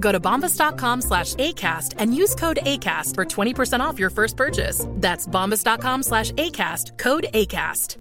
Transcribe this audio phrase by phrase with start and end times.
[0.00, 4.86] Go to bombas.com slash ACAST and use code ACAST for 20% off your first purchase.
[4.96, 7.96] That's bombas.com slash ACAST, code ACAST.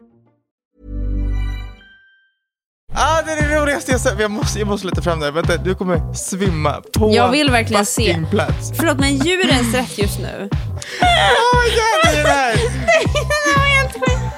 [2.94, 4.20] Ah, det är det roligaste jag sett.
[4.20, 5.32] Jag måste, jag måste leta fram det.
[5.32, 8.26] Vänta, du kommer svimma på Jag vill verkligen se.
[8.32, 8.72] plats.
[8.76, 10.50] Förlåt, men djurens rätt just nu.
[11.02, 12.54] Åh, jävlar det här!
[12.54, 14.29] det var helt sjukt.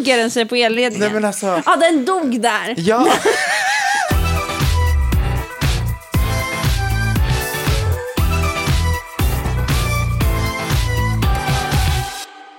[0.00, 1.00] Lägger den sig på elledningen?
[1.00, 1.62] Nej men alltså.
[1.66, 2.74] Ja, den dog där.
[2.76, 3.06] Ja.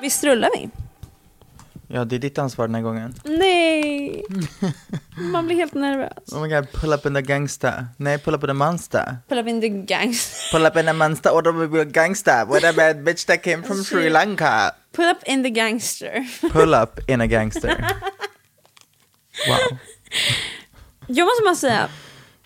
[0.01, 0.80] Visst rullar vi?
[1.93, 3.15] Ja, det är ditt ansvar den här gången.
[3.23, 4.25] Nej.
[5.17, 6.33] Man blir helt nervös.
[6.33, 7.85] Oh my god, pull up in the gangsta.
[7.97, 9.17] Nej, pull up in the monster.
[9.27, 10.49] Pull up in the gangs.
[10.51, 12.45] Pull up in the monster automobile gangsta.
[12.45, 14.71] What a bad bitch that came from Sri Lanka.
[14.95, 16.25] Pull up in the gangster.
[16.51, 17.85] Pull up in a gangster.
[19.47, 19.77] Wow.
[21.07, 21.89] Jag måste bara säga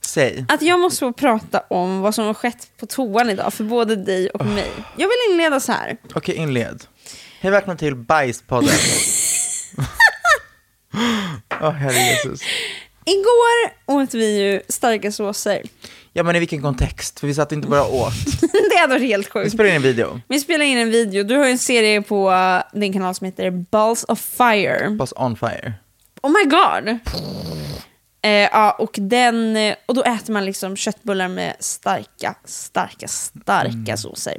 [0.01, 0.45] Säg.
[0.49, 3.95] att jag måste få prata om vad som har skett på toan idag för både
[3.95, 4.71] dig och mig.
[4.97, 5.97] Jag vill inleda så här.
[6.13, 6.83] Okej, inled.
[7.39, 8.69] Hej, välkomna till Bajspodden.
[11.61, 12.41] Åh, herre Jesus.
[13.05, 13.71] Igår
[14.01, 15.61] åt vi ju starka såser.
[16.13, 17.19] Ja, men i vilken kontext?
[17.19, 18.13] För vi satt inte bara åt.
[18.71, 19.51] det hade varit helt Vi sjukt.
[19.53, 20.21] spelade in en video.
[20.27, 21.23] Vi spelar in en video.
[21.23, 24.95] Du har ju en serie på uh, din kanal som heter Balls of Fire.
[24.99, 25.73] Pass on fire.
[26.23, 26.99] Oh my god!
[28.21, 33.69] Eh, ja, och, den, eh, och då äter man liksom köttbullar med starka, starka, starka
[33.69, 33.97] Mm.
[33.97, 34.37] såser.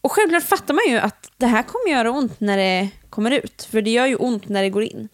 [0.00, 3.68] Och självklart fattar man ju att det här kommer göra ont när det kommer ut.
[3.70, 5.08] För det gör ju ont när det går in.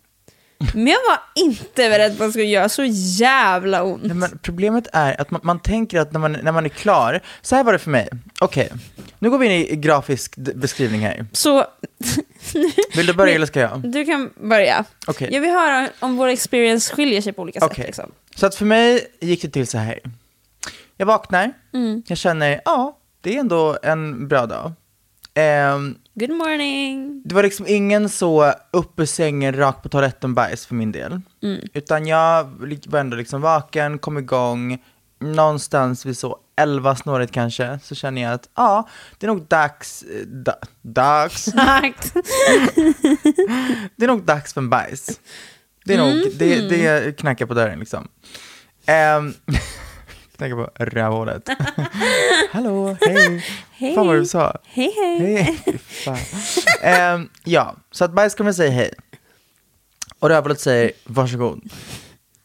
[0.74, 2.84] Men jag var inte beredd på att det skulle göra så
[3.18, 4.02] jävla ont.
[4.04, 7.20] Nej, men problemet är att man, man tänker att när man, när man är klar,
[7.42, 8.08] så här var det för mig.
[8.40, 8.72] Okej,
[9.18, 11.26] nu går vi in i grafisk d- beskrivning här.
[11.32, 11.64] Så
[12.96, 13.80] Vill du börja eller ska jag?
[13.92, 14.84] du kan börja.
[15.06, 15.28] Okej.
[15.32, 17.70] Jag vill höra om vår experience skiljer sig på olika sätt.
[17.70, 17.84] Okej.
[17.86, 18.12] Liksom.
[18.36, 19.98] Så att för mig gick det till så här.
[20.96, 22.02] Jag vaknar, Mm.
[22.06, 24.72] jag känner, ja, det är ändå en bra dag.
[25.34, 27.22] Ehm, Good morning!
[27.24, 31.20] det var liksom ingen så upp ur sängen, rakt på toaletten bajs för min del.
[31.42, 31.60] Mm.
[31.74, 32.44] Utan jag
[32.86, 34.78] var ändå liksom vaken, kom igång,
[35.20, 38.88] någonstans vid så 11 snåret kanske, så känner jag att ja,
[39.18, 41.44] det är nog dags, eh, da, dags,
[43.96, 45.20] det är nog dags för en bajs.
[45.84, 48.08] Det är nog, det, det knackar på dörren liksom.
[49.18, 49.34] Um,
[50.42, 51.48] knackar på rövhålet.
[52.52, 53.44] Hallå, hej.
[53.72, 53.94] Hej.
[53.94, 54.58] Fan vad du sa.
[54.64, 55.58] Hej hej!
[56.06, 56.18] Hej.
[56.82, 58.94] Ehm, ja, så att bajs kommer säga hej.
[60.18, 61.70] Och rövhålet säger varsågod.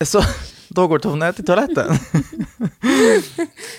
[0.06, 0.22] Så
[0.70, 1.88] då går Tone till toaletten.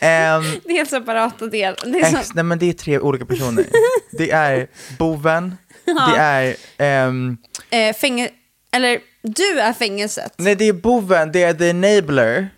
[0.00, 1.76] Ehm, Det är helt separata delar.
[1.92, 3.64] Det är ex, nej men det är tre olika personer.
[4.12, 4.68] Det är
[4.98, 7.36] boven, det är, ehm,
[7.70, 8.34] eh, fängelse,
[8.72, 10.32] eller du är fängelset.
[10.36, 12.48] nej det är boven, det är the enabler,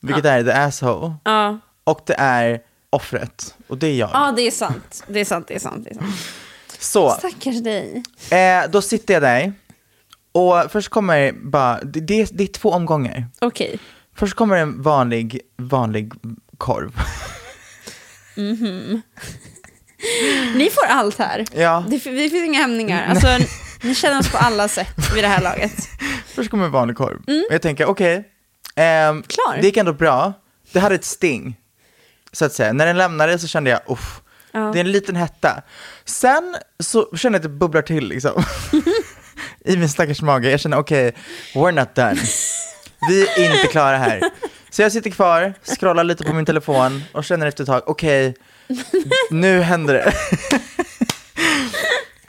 [0.00, 1.14] vilket är the asshole.
[1.24, 1.58] Ja.
[1.84, 2.60] och det är
[2.90, 3.54] offret.
[3.68, 4.10] Och det är jag.
[4.12, 5.04] Ja, det är sant.
[5.08, 5.84] Det är sant, det är sant.
[5.84, 6.14] Det är sant.
[6.78, 8.02] Så, Stackars dig.
[8.30, 9.52] eh, då sitter jag där.
[10.32, 13.26] Och först kommer bara, det, det, är- det är två omgångar.
[13.40, 13.78] Okej.
[14.16, 16.12] Först kommer en vanlig, vanlig
[16.58, 17.00] korv.
[20.54, 21.44] Ni får allt här.
[21.54, 21.84] Ja.
[21.88, 22.00] Det, det
[22.30, 23.06] finns inga hämningar.
[23.08, 23.28] Alltså,
[23.82, 25.72] ni känner oss på alla sätt vid det här laget.
[26.26, 27.16] Först kommer en vanlig korv.
[27.48, 28.28] Och jag tänker, okej,
[28.80, 29.56] ehm, Klar.
[29.60, 30.32] det gick ändå bra.
[30.72, 31.56] Det hade ett sting,
[32.32, 32.72] så att säga.
[32.72, 34.20] När den lämnade så kände jag, uff,
[34.52, 34.60] Ja.
[34.60, 35.62] det är en liten hetta.
[36.04, 38.44] Sen så kände jag att det bubblar till liksom.
[39.64, 40.50] I min stackars mage.
[40.50, 41.12] Jag känner, okej,
[41.54, 42.16] we're not done.
[43.08, 44.20] Vi är inte klara här.
[44.70, 48.34] Så jag sitter kvar, scrollar lite på min telefon och känner efter ett tag, okej,
[49.30, 50.12] nu händer det.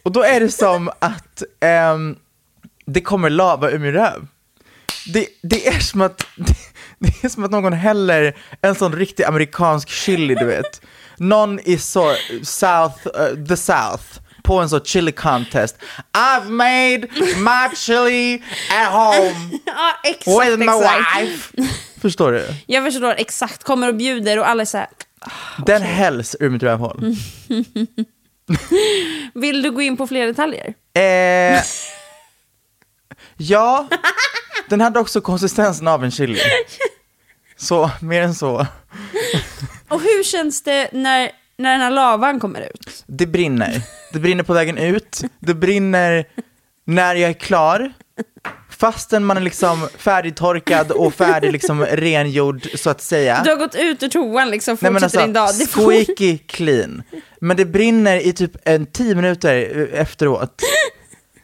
[0.03, 2.15] och då är det som att ehm,
[2.85, 4.27] det kommer lava ur min röv.
[5.05, 6.55] Det, det, är som att, det,
[6.99, 10.81] det är som att någon häller en sån riktig amerikansk chili, du vet.
[11.17, 14.03] Någon i så, South, uh, the South,
[14.43, 15.75] på en sån chili contest.
[16.13, 17.07] I've made
[17.37, 21.21] my chili at home Ja, exakt, with my exakt.
[21.21, 21.53] wife.
[22.01, 22.45] Förstår du?
[22.65, 23.63] Jag förstår exakt.
[23.63, 24.87] Kommer och bjuder och alla är så här.
[25.65, 26.99] Den hälls ur mitt rövhål.
[29.33, 30.73] Vill du gå in på fler detaljer?
[30.93, 31.63] Eh,
[33.37, 33.87] ja,
[34.71, 36.39] den hade också konsistensen av en chili.
[37.57, 38.67] Så, mer än så.
[39.89, 43.03] Och hur känns det när, när den här lavan kommer ut?
[43.07, 43.81] Det brinner.
[44.13, 45.21] Det brinner på vägen ut.
[45.39, 46.25] Det brinner
[46.85, 47.93] när jag är klar.
[48.69, 53.41] Fastän man är liksom färdigtorkad och färdig liksom rengjord så att säga.
[53.43, 55.43] Du har gått ut ur toan liksom, Nej fortsätter men din dag.
[55.43, 55.91] alltså, Det får...
[55.91, 57.03] squeaky clean.
[57.41, 60.61] Men det brinner i typ en tio minuter efteråt.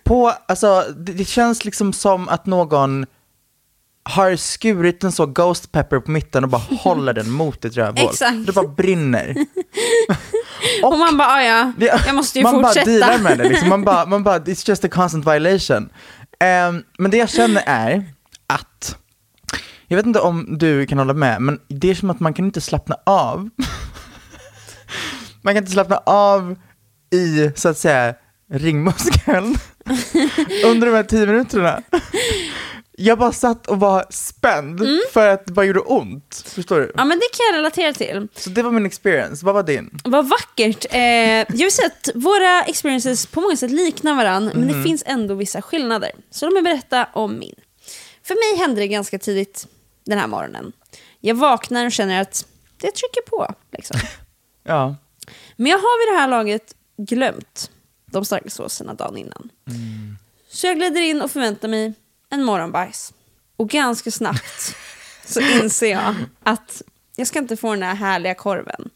[0.04, 3.06] På, alltså, det, det känns liksom som att någon
[4.10, 8.10] har skurit en så ghost pepper på mitten och bara håller den mot ett rövhål.
[8.10, 8.46] Exakt.
[8.46, 9.36] Det bara brinner.
[10.84, 11.72] Och man bara, "Ah, ja,
[12.06, 12.86] jag måste ju man fortsätta.
[12.86, 13.70] bara dealar med det, liksom.
[13.70, 15.90] man, bara, man bara, it's just a constant violation.
[16.40, 18.06] Ehm, men det jag känner är
[18.48, 18.98] att,
[19.88, 22.46] jag vet inte om du kan hålla med, men det är som att man kan
[22.46, 23.50] inte slappna av.
[25.42, 26.56] man kan inte slappna av
[27.14, 28.14] i, så att säga,
[28.52, 29.56] ringmuskeln
[30.66, 31.82] under de här tio minuterna.
[33.00, 35.00] Jag bara satt och var spänd Mm.
[35.14, 36.44] för att det bara gjorde ont.
[36.48, 36.92] Förstår du?
[36.96, 38.28] Ja men det kan jag relatera till.
[38.36, 39.46] Så det var min experience.
[39.46, 40.00] Vad var din?
[40.04, 40.86] Vad vackert.
[40.90, 44.78] Eh, jag vill säga att våra experiences på många sätt liknar varandra, men Mhm.
[44.78, 46.12] det finns ändå vissa skillnader.
[46.32, 47.56] Så låt mig berätta om min.
[48.24, 49.68] För mig hände det ganska tidigt
[50.06, 50.72] den här morgonen.
[51.20, 52.46] Jag vaknar och känner att
[52.78, 53.54] det trycker på.
[53.72, 54.00] Liksom.
[54.64, 54.96] Ja.
[55.56, 57.72] Men jag har vid det här laget glömt
[58.12, 59.50] de starka såserna dagen innan.
[60.50, 61.94] Så jag glider in och förväntar mig
[62.30, 63.14] en morgonbajs.
[63.58, 64.76] Och ganska snabbt
[65.26, 66.82] så inser jag att
[67.16, 68.90] jag ska inte få den här härliga korven.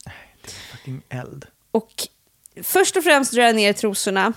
[0.72, 1.46] Fucking eld.
[1.72, 1.92] Och
[2.64, 4.34] först och främst drar jag ner trosorna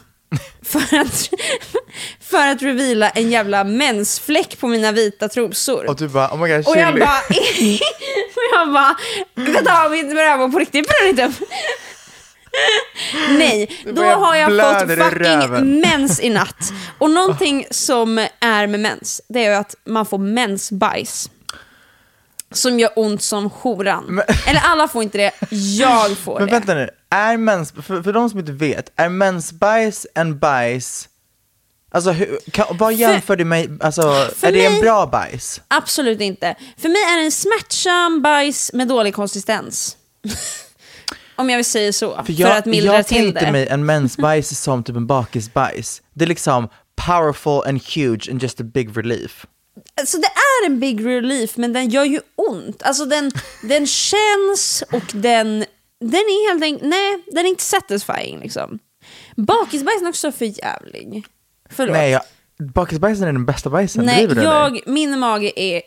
[0.62, 1.28] för att,
[2.20, 5.86] för att reveala en jävla mensfläck på mina vita trosor.
[5.86, 7.00] Och du bara, oh my god, Och jag chili.
[7.00, 7.18] bara,
[8.34, 8.96] och jag bara,
[9.34, 11.34] vänta av mitt rövhål på riktigt, inte upp.
[13.38, 16.72] Nej, då har jag fått fucking mens i natt.
[16.98, 21.30] Och någonting som är med mens, det är ju att man får mensbajs.
[22.52, 24.04] Som gör ont som horan.
[24.04, 25.32] Men- Eller alla får inte det,
[25.78, 26.52] jag får Men det.
[26.54, 31.08] vänta nu, är mens, för, för de som inte vet, är mensbajs en bajs?
[31.90, 34.02] Alltså hur, kan, vad jämför du med, alltså
[34.42, 35.60] är det en mig- bra bajs?
[35.68, 36.54] Absolut inte.
[36.78, 39.96] För mig är det en smärtsam bajs med dålig konsistens.
[41.36, 43.52] Om jag vill säga så, för, jag, att mildra jag till tänkte det.
[43.52, 46.02] mig en mensbajs som typ en bakisbajs.
[46.12, 46.68] Det är liksom
[47.06, 49.46] powerful and huge and just a big relief.
[50.00, 52.82] Alltså det är en big relief, men den gör ju ont.
[52.82, 55.64] Alltså den, den känns och den,
[56.00, 58.78] den är helt enkelt, nej, den är inte satisfying liksom.
[59.36, 61.24] Bakisbajsen är också för jävlig.
[61.70, 61.92] Förlåt.
[61.92, 62.22] Nej, jag,
[62.58, 65.82] bakisbajsen är den bästa bajsen, Nej, jag, min mage är...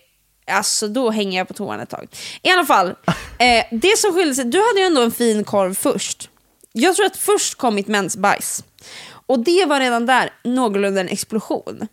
[0.51, 2.07] Alltså då hänger jag på toan ett tag.
[2.41, 2.87] I alla fall,
[3.39, 6.29] eh, det som skiljer sig, du hade ju ändå en fin korv först.
[6.71, 8.63] Jag tror att först kom mitt mensbajs.
[9.09, 11.87] Och det var redan där någorlunda en explosion.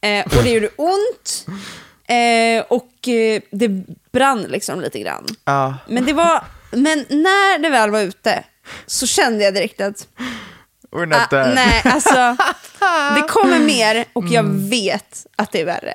[0.00, 1.46] Eh, och det gjorde ont.
[2.08, 3.68] Eh, och eh, det
[4.12, 5.26] brann liksom lite grann.
[5.44, 5.74] Ja.
[5.88, 8.44] Men det var, men när det väl var ute
[8.86, 10.06] så kände jag direkt att
[10.90, 12.36] We're not Ah, nej, alltså
[13.14, 15.94] det kommer mer och jag vet att det är värre.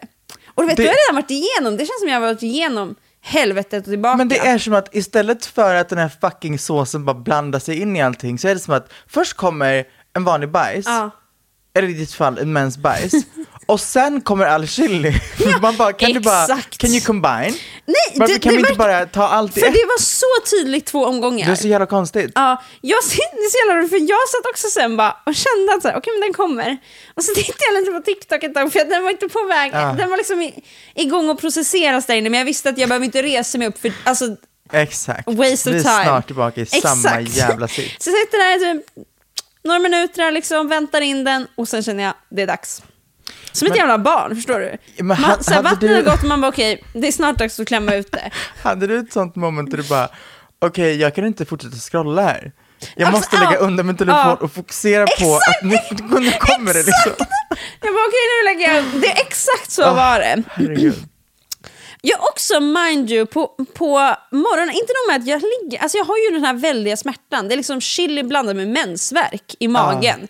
[0.55, 2.43] Och du vet, Det- du har redan varit igenom, det känns som jag har varit
[2.43, 4.17] igenom helvetet och tillbaka.
[4.17, 7.81] Men det är som att istället för att den här fucking såsen bara blandar sig
[7.81, 9.83] in i allting så är det som att först kommer
[10.13, 11.09] en vanlig bajs, Ja.
[11.73, 13.13] eller i ditt fall en mensbajs,
[13.65, 15.21] Och sen kommer all chili.
[15.61, 17.53] Man bara, kan du bara, can you combine?
[17.85, 19.73] Nej, Varför det, kan det vi inte bara ta allt i För ett?
[19.73, 21.45] det var så tydligt två omgångar.
[21.45, 22.31] Det är så jävla konstigt.
[22.35, 25.73] Ja, jag, det är så jävla roligt, för jag satt också sen bara och kände
[25.75, 26.77] att så här, okej men den kommer.
[27.13, 29.71] Och så tittade jag lite på TikTok ett tag för den var inte på väg,
[29.73, 29.93] Ja.
[29.97, 30.63] den var liksom i,
[30.95, 33.81] igång och processeras där inne men jag visste att jag behöver inte resa mig upp
[33.81, 34.25] för alltså
[34.73, 35.27] Exakt.
[35.27, 35.95] waste of vi time.
[35.99, 37.37] är snart tillbaka i samma Exakt.
[37.37, 38.01] jävla sitt.
[38.03, 38.85] Så jag sitter där typ
[39.63, 42.81] några minuter liksom, väntar in den och sen känner jag det är dags.
[43.51, 44.77] Som ett Men- jävla barn, förstår du?
[44.97, 47.07] Men man, ha- så här, hade vattnet du- har gått och man bara okej, det
[47.07, 48.31] är snart dags att klämma ut det.
[48.63, 50.09] Hade du ett sånt moment där du bara,
[50.61, 52.51] okej jag kan inte fortsätta scrolla här.
[52.95, 54.33] Jag Alltså, måste lägga undan min telefon Ja.
[54.41, 57.11] och fokusera på Exakt, att nu, nu kommer det liksom.
[57.81, 60.43] Jag bara okej nu lägger jag, det är exakt så var det.
[60.51, 60.95] Herregud.
[62.01, 63.87] Jag också, mind you, på, på
[64.31, 67.47] morgonen, inte nog med att jag ligger, alltså jag har ju den här väldiga smärtan,
[67.47, 70.27] det är liksom chili blandat med mensvärk i magen.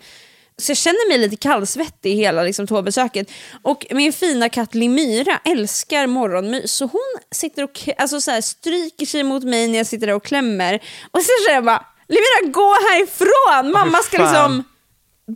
[0.58, 3.30] Så jag känner mig lite kallsvettig hela liksom, toabesöket.
[3.62, 9.06] Och min fina katt Limyra älskar morgonmys, så hon sitter och alltså, så här, stryker
[9.06, 10.74] sig mot mig när jag sitter där och klämmer.
[11.10, 13.72] Och så känner jag bara, Limyra gå härifrån!
[13.72, 14.64] Mamma ska liksom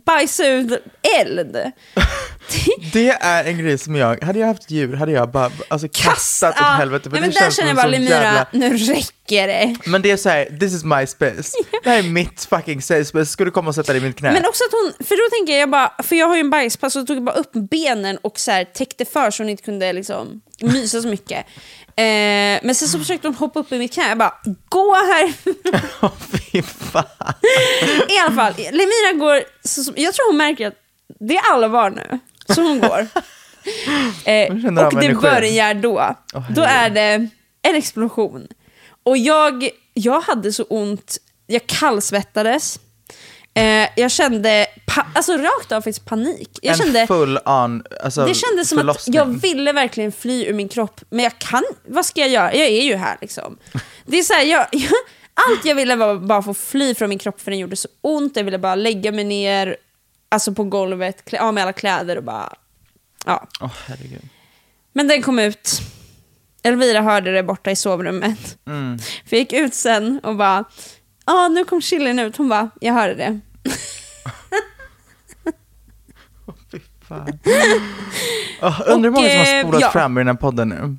[0.05, 0.83] bajsa ut
[1.19, 1.57] eld.
[2.93, 6.55] Det är en grej som jag, hade jag haft djur hade jag bara alltså, kastat
[6.55, 7.03] åt helvete.
[7.03, 9.75] för Nej, men det där känns känner jag bara, Lemyra, jävla- nu räcker det.
[9.85, 11.51] Men det är så här, this is my space.
[11.83, 13.25] Det här är mitt fucking safe space.
[13.31, 14.31] Ska du komma och sätta dig i mitt knä?
[14.31, 16.95] Men också att hon, för då tänker jag, bara, för jag har ju en bajspass
[16.95, 20.41] och tog bara upp benen och så här, täckte för så hon inte kunde liksom
[20.61, 21.45] mysa så mycket.
[21.95, 24.33] Eh, men sen så försökte hon hoppa upp i mitt knä, jag bara,
[24.69, 25.33] gå här!
[26.01, 27.03] Åh, fy fan.
[28.09, 30.77] I alla fall, Lemira går, så, jag tror hon märker att
[31.19, 32.19] det är allvar nu,
[32.55, 33.07] så hon går.
[34.25, 34.51] Eh,
[34.85, 36.15] och det börjar då.
[36.33, 37.27] Åh, då är det
[37.61, 38.47] en explosion.
[39.03, 42.79] Och jag, jag hade så ont, jag kallsvettades.
[43.53, 44.67] Eh, jag kände,
[45.13, 46.59] alltså rakt av faktiskt panik.
[46.61, 50.53] Jag en kände, full on, alltså det kändes som att jag ville verkligen fly ur
[50.53, 52.55] min kropp, men jag kan, vad ska jag göra?
[52.55, 53.57] Jag är ju här liksom.
[54.05, 54.91] Det är så här, jag, jag,
[55.33, 58.35] allt jag ville var bara få fly från min kropp för den gjorde så ont.
[58.35, 59.77] Jag ville bara lägga mig ner
[60.29, 62.53] alltså på golvet, klä av mig alla kläder och bara,
[63.25, 63.47] ja.
[63.61, 64.29] Åh, herregud.
[64.93, 65.81] Men den kom ut.
[66.63, 68.57] Elvira hörde det borta i sovrummet.
[68.67, 68.99] Mm.
[68.99, 70.65] För jag gick ut sen och bara,
[71.31, 72.37] ja nu kom chilin ut.
[72.37, 73.39] Hon bara, jag hörde det.
[76.71, 77.39] Fy fan.
[78.61, 79.91] Oh, undrar hur många som har eh, spolat ja.
[79.91, 80.97] fram i den här podden nu.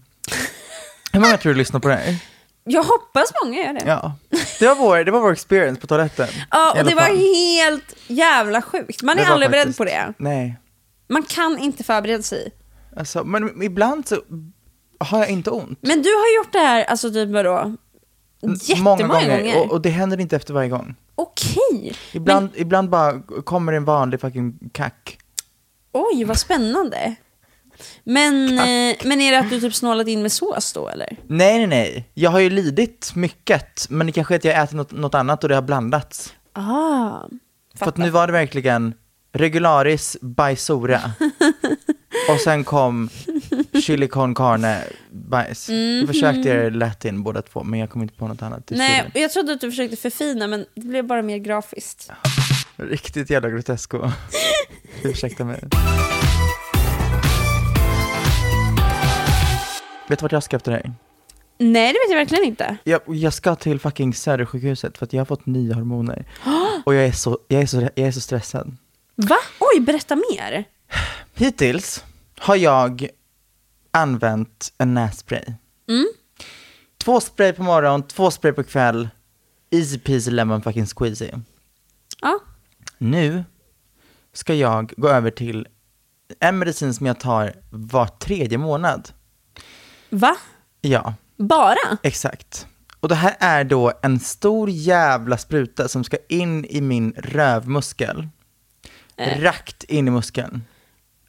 [1.13, 2.17] Hur många tror du lyssnar på det här?
[2.65, 3.85] Jag hoppas många gör det.
[3.87, 4.15] Ja.
[4.59, 6.29] Det var vår, det var vår experience på toaletten.
[6.51, 9.03] Ja, och det var helt jävla sjukt.
[9.03, 10.15] Man är aldrig beredd på det.
[10.19, 10.57] Nej.
[11.09, 12.53] Man kan inte förbereda sig.
[12.97, 14.23] Alltså, men ibland så
[14.99, 15.79] har jag inte ont.
[15.83, 17.77] Men du har gjort det här, alltså typ vadå?
[18.43, 19.39] Jättemånga Många gånger.
[19.39, 19.61] gånger.
[19.61, 20.95] Och, och det händer inte efter varje gång.
[21.15, 21.95] Okej.
[22.13, 25.19] Ibland, ibland bara kommer en vanlig fucking kack.
[25.93, 27.15] Oj, vad spännande.
[28.05, 31.17] Men, eh, men är det att du typ snålat in med sås då eller?
[31.27, 32.09] Nej, nej, nej.
[32.15, 35.43] Jag har ju lidit mycket, men det kanske är att jag äter något, något annat
[35.43, 36.33] och det har blandats.
[36.53, 37.19] Ah,
[37.75, 38.95] För att nu var det verkligen
[39.33, 41.01] regularis bajsora.
[42.31, 43.09] och sen kom
[43.83, 45.69] chili con carne bajs.
[45.69, 48.71] Jag försökte göra det latin båda två, men jag kom inte på något annat.
[48.71, 49.23] Nej, stilen.
[49.23, 52.11] jag trodde att du försökte förfina men det blev bara mer grafiskt.
[52.77, 54.11] Riktigt jävla grotesko.
[55.03, 55.61] Ursäkta mig.
[60.09, 60.91] Vet du vart jag ska efter dig?
[61.59, 62.77] Nej, det vet jag verkligen inte.
[62.85, 66.25] Jag, jag ska till fucking Södersjukhuset för att jag har fått nya hormoner.
[66.85, 68.77] Och jag är så, jag är så, jag är så stressad.
[69.15, 69.37] Va?
[69.59, 70.65] Oj, berätta mer.
[71.35, 72.05] Hittills
[72.39, 73.09] har jag
[73.93, 75.45] använt en nässpray.
[77.05, 79.09] Två spray på morgon, två spray på kväll.
[79.71, 81.31] Easy peasy lemon fucking squeezy.
[82.21, 82.39] Ja.
[82.99, 83.45] Nu
[84.33, 85.69] ska jag gå över till
[86.41, 89.11] en medicin som jag tar var tredje månad.
[90.11, 90.37] Va?
[90.81, 91.99] Ja, Bara?
[92.03, 92.67] exakt.
[93.01, 98.29] Och det här är då en stor jävla spruta som ska in i min rövmuskel.
[99.17, 100.65] Rakt in i muskeln.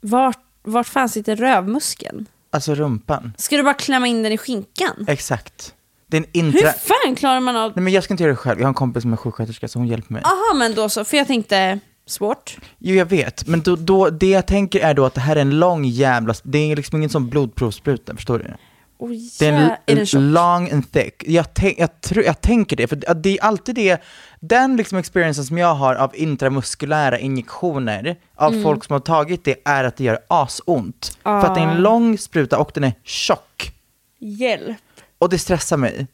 [0.02, 2.26] Vart, vart fan sitter rövmuskeln?
[2.54, 3.34] Alltså rumpan.
[3.38, 5.06] Ska du bara klämma in den i skinkan?
[5.08, 5.74] Exakt.
[6.08, 6.72] Det är en Hur intra...
[6.72, 7.72] fan klarar man av...
[7.76, 9.68] Nej men jag ska inte göra det själv, jag har en kompis som är sjuksköterska
[9.68, 10.22] så hon hjälper mig.
[10.26, 11.06] Aha, men då så.
[11.06, 12.58] För jag tänkte, svårt.
[12.80, 15.42] Jo jag vet, men då, då, det jag tänker är då att det här är
[15.42, 18.54] en lång jävla, det är liksom ingen sån blodprovsspruta, förstår du?
[18.98, 21.24] Oj, Det är en, jä- är den long and thick.
[21.28, 24.02] Jag, tänk, jag, tror- jag tänker det, för det är alltid det,
[24.40, 28.64] den liksom experiencen som jag har av intramuskulära injektioner av Mm.
[28.64, 31.18] folk som har tagit det är att det gör asont.
[31.24, 31.72] För att det är Ah.
[31.72, 33.72] en lång spruta och den är tjock.
[34.20, 34.78] Hjälp.
[35.18, 36.08] Och det stressar mig.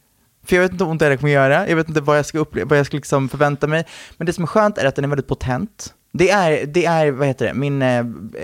[0.46, 2.26] För jag vet inte hur ont det här kommer göra, jag vet inte vad jag
[2.26, 3.86] ska uppleva, vad jag ska liksom förvänta mig.
[4.18, 5.94] Men det som är skönt är att den är väldigt potent.
[6.12, 7.98] Det är, det är vad heter det, min eh,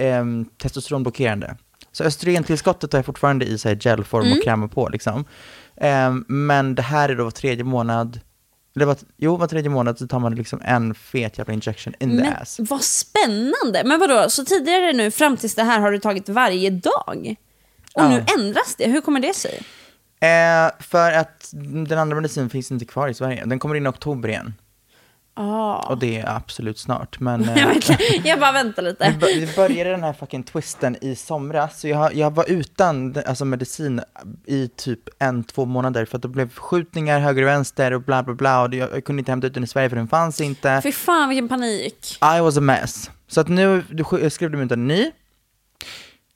[0.05, 0.25] eh,
[0.57, 1.55] testosteronblockerande.
[1.95, 4.37] Så östrogentillskottet har jag fortfarande i så här gelform Mm.
[4.37, 5.25] och krämer på liksom.
[5.77, 8.19] Eh, men det här är då var tredje månad,
[8.75, 12.09] eller var, jo var tredje månad så tar man liksom en fet jävla injection in
[12.09, 12.57] the Men ass.
[12.59, 13.81] vad spännande!
[13.85, 17.35] Men vadå, så tidigare nu fram tills det här har du tagit varje dag?
[17.95, 18.09] Och Ja.
[18.09, 19.61] nu ändras det, hur kommer det sig?
[20.19, 21.49] Eh, för att
[21.87, 23.45] den andra medicinen finns inte kvar i Sverige.
[23.45, 24.53] Den kommer in i oktober igen.
[25.37, 25.89] Ah.
[25.89, 27.19] Och det är absolut snart.
[27.19, 29.15] Men Jag, eh, jag bara väntar lite.
[29.19, 31.79] vi började den här fucking twisten i somras.
[31.79, 34.01] Så jag, jag var utan alltså, medicin
[34.45, 36.05] i typ en, två månader.
[36.05, 38.61] För att det blev skjutningar höger och vänster och bla bla bla.
[38.61, 40.79] Och jag, jag kunde inte hämta ut den i Sverige för den fanns inte.
[40.83, 42.17] Fy fan vilken panik.
[42.37, 43.11] I was a mess.
[43.27, 45.11] Så att nu du, skrev de ut en ny.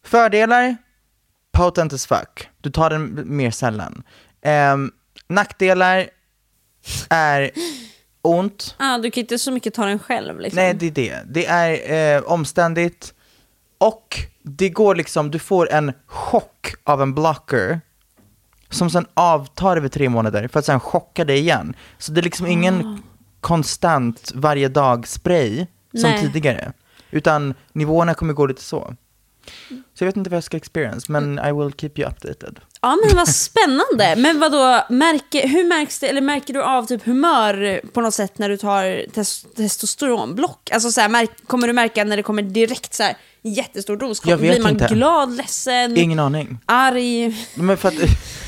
[0.03, 0.77] Fördelar,
[1.51, 2.49] potent as fuck.
[2.61, 4.03] Du tar den mer sällan.
[4.41, 4.91] Ehm,
[5.27, 6.09] nackdelar
[7.09, 7.51] är
[8.21, 8.75] ont.
[8.77, 10.55] Ah, du kan inte så mycket ta den själv liksom.
[10.63, 11.23] Nej, det är det.
[11.25, 13.13] Det är eh, omständigt
[13.77, 17.81] och det går liksom, du får en chock av en blocker
[18.69, 21.75] som sen avtar över tre månader för att sen chocka dig igen.
[21.97, 23.03] Så det är liksom ingen
[23.41, 26.21] konstant varje dag spray som Nej.
[26.21, 26.73] tidigare.
[27.11, 28.95] Utan nivåerna kommer gå lite så.
[29.69, 32.59] Så jag vet inte vad jag ska experience, men I will keep you updated.
[32.81, 34.15] Ja men vad spännande.
[34.17, 38.13] Men vad då märker, hur märks det, eller märker du av typ humör på något
[38.13, 40.69] sätt när du tar tes, testosteronblock?
[40.73, 44.21] Alltså så här, märk, kommer du märka när det kommer direkt så här jättestor dos?
[44.25, 44.87] Jag vet Blir man inte.
[44.87, 46.57] glad, ledsen, Ingen aning.
[46.65, 47.45] arg?
[47.55, 47.93] Men för att,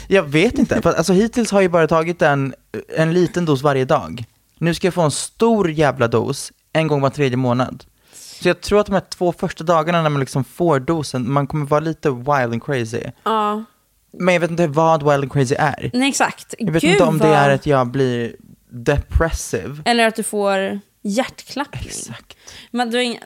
[0.08, 2.54] jag vet inte, för att, alltså, hittills har jag bara tagit en,
[2.98, 4.24] en liten dos varje dag.
[4.58, 7.84] Nu ska jag få en stor jävla dos en gång var tredje månad.
[8.14, 11.48] Så jag tror att de här två första dagarna när man liksom får dosen, man
[11.48, 13.02] kommer vara lite wild and crazy.
[13.24, 13.64] Ja,
[14.14, 15.90] Men jag vet inte vad wild and crazy är.
[15.94, 16.56] nej exakt.
[16.60, 18.36] Jag vet Gud, inte om det vad- är att jag blir
[18.70, 19.82] depressive.
[19.86, 21.84] Eller att du får hjärtklappning.
[21.86, 22.38] Exakt.
[22.72, 23.20] Men du har inga...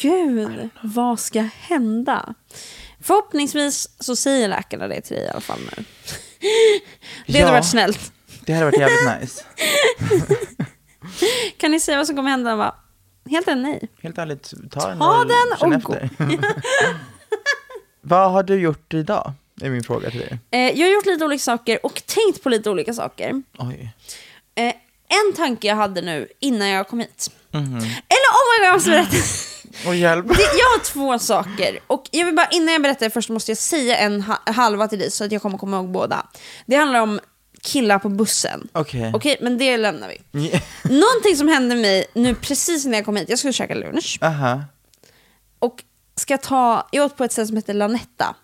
[0.00, 2.34] Gud, vad ska hända?
[3.00, 5.84] Förhoppningsvis så säger läkarna det till dig i alla fall nu.
[7.26, 7.52] Det hade Ja.
[7.52, 8.12] varit snällt.
[8.46, 9.44] Det hade varit jävligt nice.
[11.58, 12.56] Kan ni säga vad som kommer hända?
[12.56, 12.74] Va?
[13.30, 13.88] Helt enkelt nej.
[14.02, 15.94] Helt ärligt, ta, en Ta och den känn och gå.
[15.94, 16.28] efter.
[18.00, 19.32] vad har du gjort idag?
[19.62, 20.38] Är min fråga till dig.
[20.50, 23.42] Eh, jag har gjort lite olika saker och tänkt på lite olika saker.
[23.58, 23.94] Oj.
[24.54, 24.64] Eh,
[25.28, 27.30] en tanke jag hade nu innan jag kom hit.
[27.50, 27.76] Mhm.
[27.76, 29.16] Eller oh my god, jag måste berätta.
[29.88, 30.28] Och hjälp.
[30.28, 31.78] Det, jag har två saker.
[31.86, 34.88] Och jag vill bara, innan jag berättar det först måste jag säga en ha- halva
[34.88, 36.26] till dig så att jag kommer komma ihåg båda.
[36.66, 37.20] Det handlar om
[37.62, 38.68] killar på bussen.
[38.72, 39.12] Okej.
[39.14, 40.40] Okej, men det lämnar vi.
[40.46, 40.62] Yeah.
[40.84, 43.28] Någonting som hände mig nu precis när jag kom hit.
[43.28, 44.18] Jag skulle käka lunch.
[44.22, 44.64] Aha.
[45.58, 45.82] Och
[46.16, 48.34] ska ta, jag åt på ett ställe som heter Lanetta.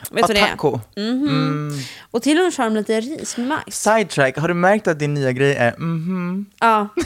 [0.00, 0.46] Vet du vad det är?
[0.48, 0.80] taco.
[0.96, 1.72] Mhm.
[2.10, 3.82] Och till lunch har de lite ris med majs.
[3.82, 6.46] Sidetrack, har du märkt att din nya grej är mhm?
[6.60, 6.88] Ja.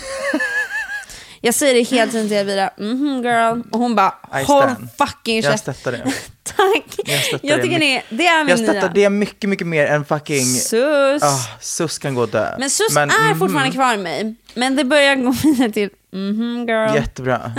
[1.44, 3.60] Jag säger det hela tiden till Elvira, mhm girl.
[3.70, 4.14] Och hon bara,
[4.46, 5.74] håll fucking Jag käften.
[5.74, 5.98] stöttar det.
[6.42, 6.84] Tack.
[6.96, 8.88] Jag Jag, stöttar tycker det, det är min Jag stöttar nya.
[8.94, 10.44] det mycket, mycket mer än fucking...
[10.44, 11.22] Sus.
[11.22, 12.56] Ah, sus kan gå och dö.
[12.58, 14.34] Men sus Men, är mhm, fortfarande kvar i mig.
[14.54, 16.94] Men det börjar gå vidare till, mhm girl.
[16.94, 17.52] Jättebra.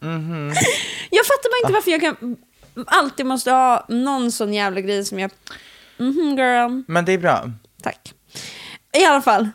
[0.00, 0.52] Mhm.
[1.10, 1.72] Jag fattar bara inte Ah.
[1.72, 2.36] varför jag kan
[2.86, 5.30] alltid måste ha någon sån jävla grej som jag,
[5.96, 6.82] mhm girl.
[6.88, 7.50] Men det är bra.
[7.82, 8.14] Tack.
[8.98, 9.48] I alla fall,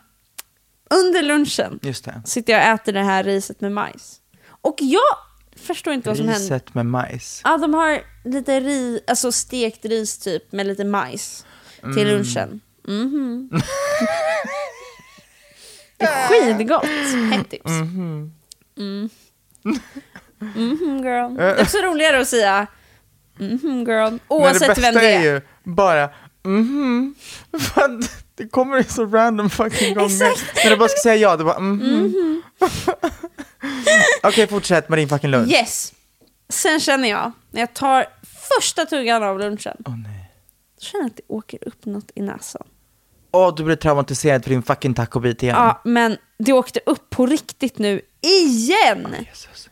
[0.89, 1.79] under lunchen
[2.25, 4.19] sitter jag och äter det här riset med majs.
[4.61, 5.01] Och jag
[5.55, 6.41] förstår inte vad som händer.
[6.43, 7.41] Riset med majs.
[7.43, 11.45] Ja, de har lite ri, alltså stekt ris typ med lite majs
[11.81, 12.07] till Mm.
[12.17, 12.59] lunchen.
[12.87, 13.49] Mhm.
[15.97, 16.27] det är
[16.57, 16.85] skitgott.
[17.33, 17.65] Hett tips.
[17.65, 18.33] Mhm.
[18.77, 19.09] Mm.
[20.39, 21.35] Mhm girl.
[21.35, 22.67] Det är också roligare att säga
[23.39, 24.17] mhm girl.
[24.27, 25.23] Oavsett vem det är är.
[25.23, 26.09] ju bara
[26.43, 27.15] mhm.
[27.75, 30.05] Att det kommer ju så random fucking gånger.
[30.31, 30.63] Exakt.
[30.63, 32.41] När du bara ska säga ja, du bara mhm.
[34.23, 35.51] Okej, fortsätt med din fucking lunch.
[35.51, 35.93] Yes.
[36.49, 38.05] Sen känner jag, när jag tar
[38.57, 40.31] första tuggan av lunchen, Åh nej.
[40.79, 42.67] då känner jag att det åker upp något i näsan.
[43.31, 45.55] Åh, du blir traumatiserad för din fucking tacobit igen.
[45.55, 49.15] Ja, men det åkte upp på riktigt nu, igen!
[49.19, 49.69] Jesus.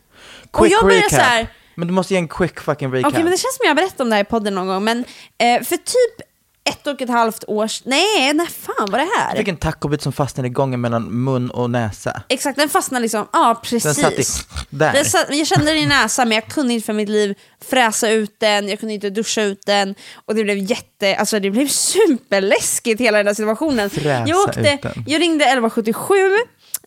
[0.50, 1.10] Och jag börjar recap.
[1.10, 1.46] så här-
[1.78, 3.12] Men du måste ge en quick fucking recap.
[3.12, 4.84] Okej, men det känns som jag har berättat om det här i podden någon gång,
[4.84, 5.04] men
[5.38, 6.28] eh, för typ
[6.64, 7.84] ett och ett halvt års...
[7.84, 9.36] Nej, när fan var det Jag här?
[9.36, 12.22] fick en tacobit som fastnade i gången mellan mun och näsa.
[12.28, 14.00] Exakt, den fastnade liksom, ja Den precis.
[14.00, 14.24] satt i,
[14.70, 14.92] där.
[14.92, 17.34] Den satt, jag kände den i näsan men jag kunde inte för mitt liv
[17.70, 21.50] fräsa ut den, jag kunde inte duscha ut den och det blev jätte, alltså det
[21.50, 23.90] blev superläskigt hela den här situationen.
[23.90, 25.04] Fräsa jag, åkte, ut den.
[25.06, 26.14] jag ringde 1177,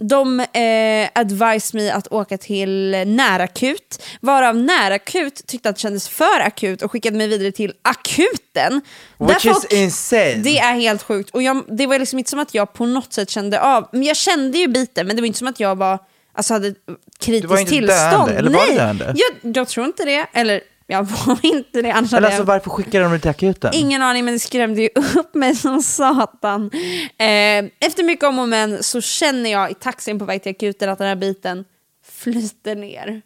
[0.01, 6.39] de eh, advised mig att åka till närakut, varav närakut tyckte att det kändes för
[6.39, 8.81] akut och skickade mig vidare till akuten.
[9.17, 10.35] Which Där is folk- insane.
[10.35, 11.29] det är helt sjukt.
[11.29, 14.03] Och jag, det var liksom inte som att jag på något sätt kände av, men
[14.03, 15.99] jag kände ju biten, men det var inte som att jag var
[16.33, 16.73] alltså hade
[17.19, 18.11] kritiskt Du var inte tillstånd.
[18.11, 19.15] döende, eller var Nej, döende?
[19.15, 20.25] Jag, jag tror inte det.
[20.33, 20.61] Eller
[20.91, 21.91] jag var inte det.
[21.91, 22.45] Annars Eller alltså jag...
[22.45, 23.71] varför skickade de dig till akuten?
[23.73, 26.71] Ingen aning, men det skrämde ju upp mig som satan.
[27.17, 30.89] Eh, efter mycket om och men så känner jag i taxin på väg till akuten
[30.89, 31.65] att den här biten
[32.05, 33.21] flyter ner.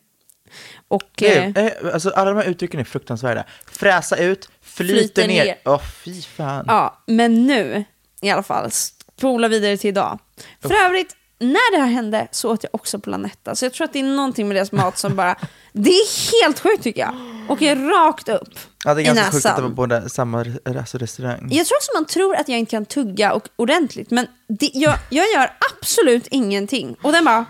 [0.87, 1.23] Och...
[1.23, 3.43] Eh, Det, eh, alltså alla de här uttrycken är fruktansvärda.
[3.71, 5.45] Fräsa ut, flyter, Flyter ner.
[5.45, 5.57] ner.
[5.65, 6.65] Åh fy fan.
[6.67, 7.83] Ja, men nu
[8.21, 10.19] i alla fall, spola vidare till idag.
[10.61, 13.55] För övrigt, när det här hände så åt jag också Planetta.
[13.55, 15.35] Så jag tror att det är någonting med deras mat som bara...
[15.77, 17.15] Det är helt sjukt tycker jag.
[17.49, 18.49] Åker rakt upp
[18.85, 21.47] Ja, det är i ganska sjukt att det var båda samma re- alltså restaurang.
[21.51, 24.95] Jag tror också man tror att jag inte kan tugga och, ordentligt, men det, jag,
[25.09, 26.95] jag gör absolut ingenting.
[27.01, 27.45] Och den bara...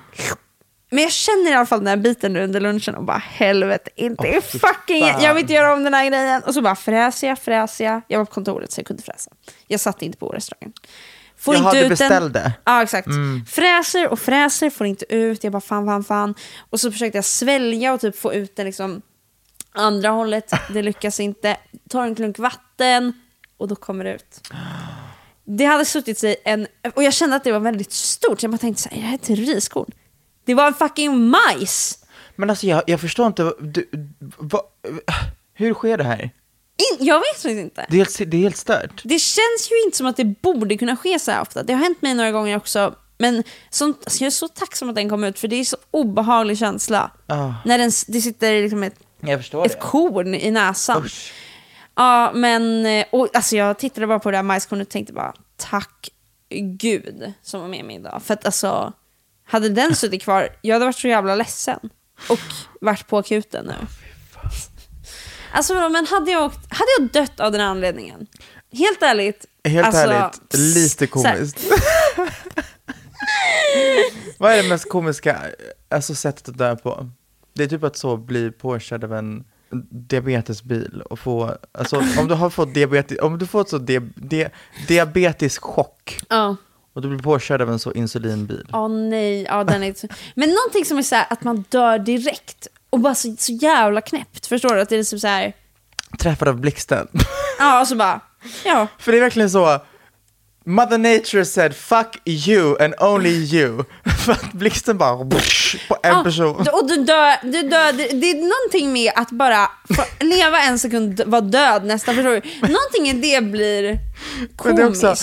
[0.90, 3.90] Men jag känner i alla fall den här biten nu under lunchen och bara helvete,
[3.96, 5.02] inte Åh, fy fucking...
[5.04, 5.22] fan.
[5.24, 6.44] Jag vill inte göra om den här grejen.
[6.44, 8.02] Och så bara fräser jag, fräser jag.
[8.08, 9.32] Jag var på kontoret så jag kunde fräsa.
[9.68, 10.74] Jag satt inte på restaurangen.
[11.46, 12.40] Får Jaha, inte du ut beställde?
[12.40, 12.52] Den.
[12.66, 13.08] Ja, exakt.
[13.48, 15.44] Fräser och fräser, får inte ut.
[15.44, 16.36] Jag bara fan, fan, fan.
[16.70, 19.02] Och så försökte jag svälja och typ få ut den liksom
[19.72, 20.52] andra hållet.
[20.70, 21.58] Det lyckas inte.
[21.90, 23.14] Tar en klunk vatten
[23.58, 24.48] och då kommer det ut.
[25.46, 26.68] Det hade suttit sig en...
[26.96, 28.40] Och jag kände att det var väldigt stort.
[28.40, 29.92] Så jag bara tänkte så här, är det här ett riskorn?
[30.46, 32.00] Det var en fucking majs!
[32.36, 33.90] Men alltså jag, jag förstår inte, du,
[34.38, 34.62] vad,
[35.54, 36.32] hur sker det här?
[36.78, 37.86] In, jag vet faktiskt inte.
[37.90, 39.02] Det är, helt, det är helt stört.
[39.04, 41.64] Det känns ju inte som att det borde kunna ske så här ofta.
[41.64, 42.96] Det har hänt mig några gånger också.
[43.18, 45.78] Men som, alltså jag är så tacksam att den kom ut, för det är så
[45.92, 47.12] obehaglig känsla.
[47.28, 47.54] Ah.
[47.66, 48.96] När den, det sitter liksom ett,
[49.66, 51.04] ett korn i näsan.
[51.06, 51.34] Usch.
[51.96, 55.34] Ja, men eh, och, alltså jag tittade bara på det där majskornet och tänkte bara
[55.58, 56.10] tack
[56.80, 58.22] gud som var med mig idag.
[58.24, 58.94] För att alltså,
[59.44, 61.80] hade den suttit kvar, jag hade varit så jävla ledsen.
[62.30, 62.40] Och
[62.82, 63.88] varit på akuten nu.
[65.56, 68.28] Alltså men hade jag, åkt, hade jag dött av den här anledningen?
[68.72, 69.46] Helt ärligt.
[69.64, 71.64] Helt alltså, ärligt, lite komiskt.
[74.38, 75.42] Vad är det mest komiska
[75.90, 77.10] alltså, sättet att dö på?
[77.54, 79.44] Det är typ att så bli påkörd av en
[79.90, 84.48] diabetesbil och få, alltså om du har fått diabetes, om du får så di, di,
[84.88, 86.56] diabetisk chock Ja.
[86.94, 88.68] och du blir påkörd av en så insulinbil.
[88.74, 90.08] Åh nej, ja, den är inte så...
[90.36, 94.02] Men någonting som är så här att man dör direkt och bara så, så jävla
[94.02, 94.48] knäppt.
[94.48, 94.82] Förstår du?
[94.82, 95.54] Att det är liksom så här...
[96.20, 97.08] Träffad av blixten.
[97.60, 98.20] Ja, och så bara...
[98.66, 98.88] Ja.
[99.00, 99.80] För det är verkligen så,
[100.66, 103.84] Mother Nature said fuck you and only you.
[104.26, 106.56] För att blixten bara bush, på en Ja, person.
[106.74, 109.72] Och du dör, du dör, det, det är någonting med att bara
[110.20, 112.42] leva en sekund, vara död nästan, förstår du?
[112.74, 114.00] Någonting i det blir
[114.64, 115.16] Men det är, också,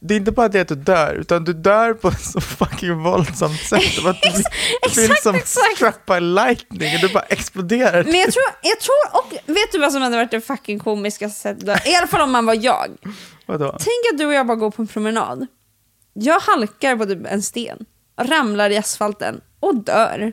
[0.00, 3.02] det är inte bara det att du dör, utan du dör på ett så fucking
[3.02, 4.06] våldsamt sätt.
[4.06, 4.22] Att
[4.94, 5.40] du blir, som
[6.06, 8.04] by lightning och du bara exploderar.
[8.04, 11.30] Men jag tror, jag tror, och vet du vad som hade varit det fucking komiska
[11.30, 11.68] sättet?
[11.68, 11.90] att dö?
[11.90, 12.88] I alla fall om man var jag.
[13.46, 13.70] Vadå?
[13.70, 15.46] Tänk att du och jag bara går på en promenad.
[16.12, 17.78] Jag halkar på typ en sten,
[18.20, 20.32] ramlar i asfalten och dör.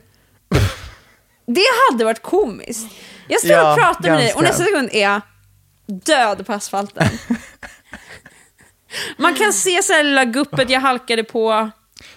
[1.46, 2.86] Det hade varit komiskt.
[3.28, 5.20] Jag står Ja, och pratar med dig och nästa sekund är jag
[5.86, 7.08] död på asfalten.
[9.18, 11.70] Man kan se så här lilla guppet jag halkade på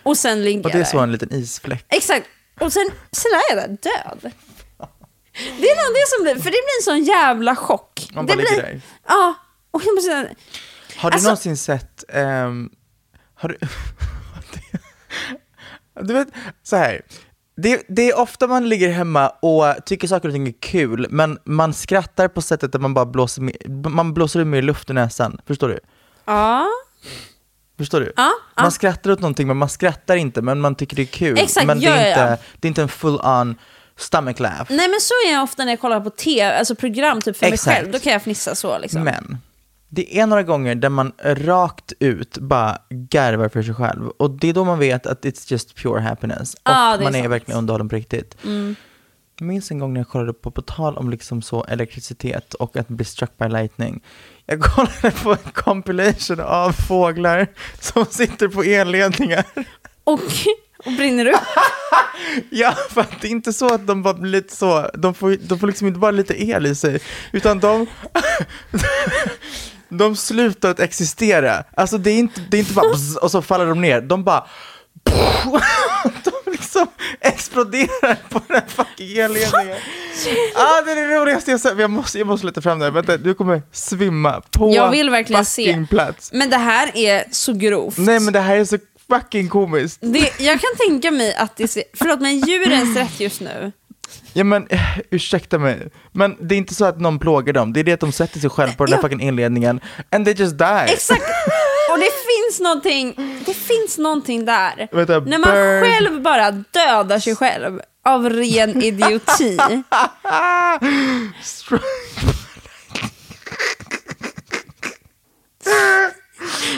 [0.04, 1.04] och sen ligger Och det är jag så där.
[1.04, 1.86] en liten isfläck.
[1.90, 2.28] Exakt.
[2.60, 4.32] Och sen, sen är jag där död.
[5.34, 8.10] Det är nog det som blir, för det blir en sån jävla chock.
[8.14, 8.82] Man det bara ligger blir, där.
[9.08, 9.34] Ja.
[9.72, 10.12] Och jag måste
[10.98, 12.70] Har du Alltså- någonsin sett, ehm,
[13.36, 13.58] har du,
[16.02, 16.28] du vet,
[16.64, 17.02] så här.
[17.58, 21.40] Det, det är ofta man ligger hemma och tycker saker och ting är kul, men
[21.46, 25.42] man skrattar på sättet att man bara blåser, man blåser ut mer luft i näsan.
[25.48, 25.80] Förstår du?
[26.26, 26.68] Ja.
[27.78, 28.14] Förstår du?
[28.16, 28.62] Ja, ja.
[28.62, 31.38] Man skrattar åt någonting, men man skrattar inte, men man tycker det är kul.
[31.38, 32.38] Exakt, men det är, inte, ja.
[32.60, 33.56] det är inte en full-on
[33.98, 34.66] stomach laugh.
[34.70, 37.46] Nej men så är jag ofta när jag kollar på tv, alltså program typ för
[37.46, 37.66] Exakt.
[37.66, 37.92] mig själv.
[37.92, 39.04] Då kan jag fnissa så liksom.
[39.04, 39.38] Men
[39.90, 44.08] det är några gånger där man rakt ut bara garvar för sig själv.
[44.08, 46.54] Och det är då man vet att it's just pure happiness.
[46.54, 47.32] Och det är man är sant.
[47.32, 48.38] verkligen underhållen på riktigt.
[49.40, 52.78] Jag minns en gång när jag kollade på, på tal om liksom så elektricitet och
[52.78, 54.04] att bli struck by lightning.
[54.52, 57.48] Jag kollade på en compilation av fåglar
[57.80, 59.44] som sitter på elledningar.
[60.04, 60.20] Och,
[60.86, 61.40] och brinner upp.
[62.50, 65.38] Ja, för att det är inte så att de bara blir lite så, de får,
[65.42, 67.00] de får liksom inte bara lite el i sig,
[67.32, 67.88] utan de,
[69.90, 71.64] de slutar att existera.
[71.74, 74.24] Alltså det är inte, det är inte bara bzz, och så faller de ner, de
[74.24, 74.48] bara
[76.24, 76.88] de liksom
[77.22, 79.78] exploderar på den här fucking elledningen.
[80.56, 81.80] Ah, det är det roligaste jag sett.
[81.80, 82.92] Jag måste, jag måste leta fram det här.
[82.92, 85.86] Vänta, du kommer svimma på Jag vill verkligen se.
[85.90, 86.30] plats.
[86.34, 87.98] Men det här är så grovt.
[87.98, 88.78] Nej men det här är så
[89.10, 89.98] fucking komiskt.
[90.02, 93.72] Det, jag kan tänka mig att det ser, förlåt men djurens rätt just nu.
[94.34, 94.80] Ja men eh,
[95.12, 98.00] ursäkta mig, men det är inte så att någon plågar dem, det är det att
[98.00, 99.02] de sätter sig själv på den där Ja.
[99.02, 99.80] fucking inledningen
[100.12, 100.66] and they just die.
[100.88, 101.22] Exakt,
[101.91, 103.15] Och det finns någonting,
[103.46, 104.88] det finns någonting där.
[104.91, 105.84] Vänta, När man bird.
[105.84, 109.58] själv bara dödar sig själv av ren idioti.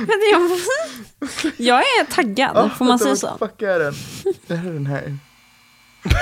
[0.08, 0.52] Men jag,
[1.58, 3.36] jag är taggad, får man säga så?
[3.40, 3.94] Fuck är den?
[4.48, 5.18] Det här är den här.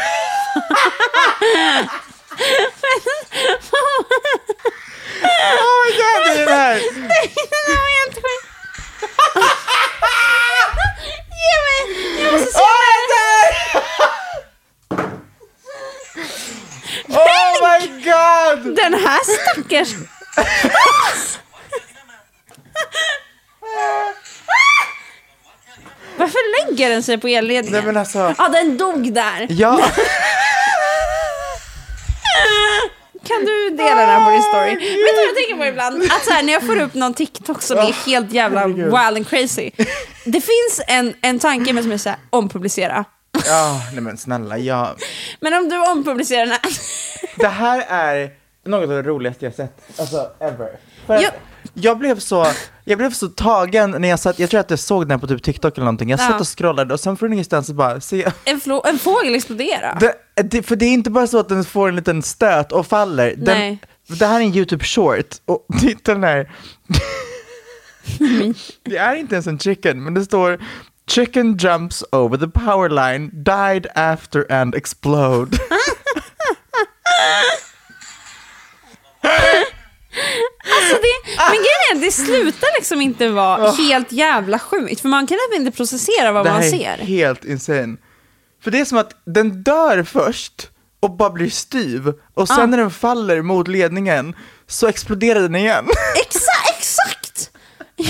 [5.21, 6.75] oh my god, det är den här!
[6.75, 8.17] Det var helt.
[11.41, 12.59] Ge mig, jag måste se
[13.13, 13.47] där!
[17.07, 18.75] Oh my god!
[18.75, 19.89] den här stackars...
[26.17, 27.71] Varför lägger den sig på elledningen?
[27.71, 29.47] Nej men alltså, Ja, den dog där.
[29.49, 29.79] ja.
[33.27, 34.69] Kan du dela den här på din story?
[34.69, 36.03] Vet du vad jag tänker på ibland?
[36.03, 39.27] Att så här, när jag får upp någon TikTok som är helt jävla wild and
[39.29, 39.71] crazy.
[40.25, 43.05] Det finns en, en tanke med som är så här, ompublicera.
[43.45, 44.95] Ja, nej men snälla, ja.
[45.39, 46.61] Men om du ompublicerar den här.
[47.37, 48.29] Det här är
[48.65, 50.69] något av det roligaste jag sett, alltså ever.
[51.07, 51.31] För Jag-
[51.73, 52.47] jag blev så,
[52.85, 55.43] jag blev så tagen när jag satt, jag tror att jag såg den på typ
[55.43, 56.27] TikTok eller någonting, jag Ja.
[56.27, 59.97] satt och scrollade och sen från ingenstans så bara, se, En, en fågel explodera.
[59.99, 62.87] det, det, för det är inte bara så att den får en liten stöt och
[62.87, 63.79] faller, den, Nej.
[64.07, 66.51] det här är en YouTube short och titta den här.
[68.83, 70.59] det är inte ens en chicken, men det står
[71.07, 75.57] Chicken jumps over the power line, died after and explode.
[80.75, 85.01] Alltså det, men grejen är, det slutar liksom inte vara helt jävla sjukt.
[85.01, 87.05] För man kan även inte processera vad Det man här är ser.
[87.05, 87.97] helt insane.
[88.63, 90.69] För det är som att den dör först
[90.99, 92.65] och bara blir styv och sen Ja.
[92.65, 94.35] när den faller mot ledningen
[94.67, 95.85] så exploderar den igen.
[96.15, 97.51] Exakt, exakt!
[97.95, 98.07] Jag,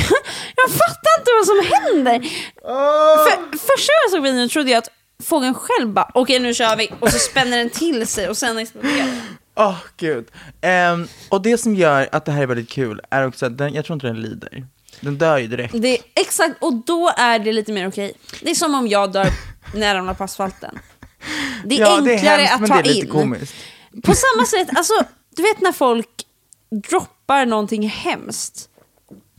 [0.56, 2.20] jag fattar inte vad som händer.
[3.26, 4.90] För, första gången jag såg videon trodde jag att
[5.24, 8.58] fågeln själv bara, okej nu kör vi, och så spänner den till sig och sen
[8.58, 9.22] exploderar den.
[9.56, 10.26] Åh gud.
[10.62, 13.74] Ehm, och det som gör att det här är väldigt kul är också att den,
[13.74, 14.66] jag tror inte den lider.
[15.02, 15.74] Den dör ju direkt.
[15.82, 18.14] Det exakt, och då är det lite mer okej.
[18.42, 19.28] Det är som om jag dör
[19.76, 20.80] när jag ramlar på asfalten.
[21.66, 23.12] Det är ja, enklare det är hemskt, att men ta det är lite in.
[23.14, 23.56] komiskt.
[24.04, 24.94] På samma sätt, alltså,
[25.36, 26.08] du vet när folk
[26.90, 28.70] droppar någonting hemskt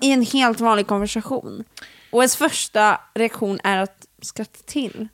[0.03, 1.65] i en helt vanlig konversation.
[2.11, 5.09] Och ens första reaktion är att skratta till.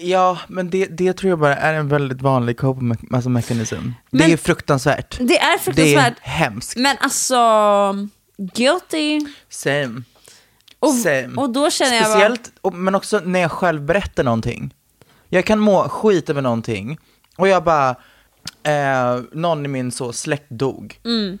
[0.00, 3.74] Ja, men det, det tror jag bara är en väldigt vanlig coping me- alltså mekanism.
[3.76, 5.18] det Men- är fruktansvärt.
[5.20, 6.14] Det är Det fruktansvärt.
[6.22, 6.76] är hemskt.
[6.76, 7.36] Men alltså,
[8.38, 9.20] guilty.
[9.48, 10.02] Same.
[10.80, 11.34] Och, Same.
[11.36, 14.74] och då känner jag bara, Speciellt, och, men också när jag själv berättar någonting.
[15.28, 16.98] Jag kan må skit över någonting
[17.36, 17.96] och jag bara,
[18.62, 21.00] eh, någon i min så släkt dog.
[21.04, 21.38] Mm.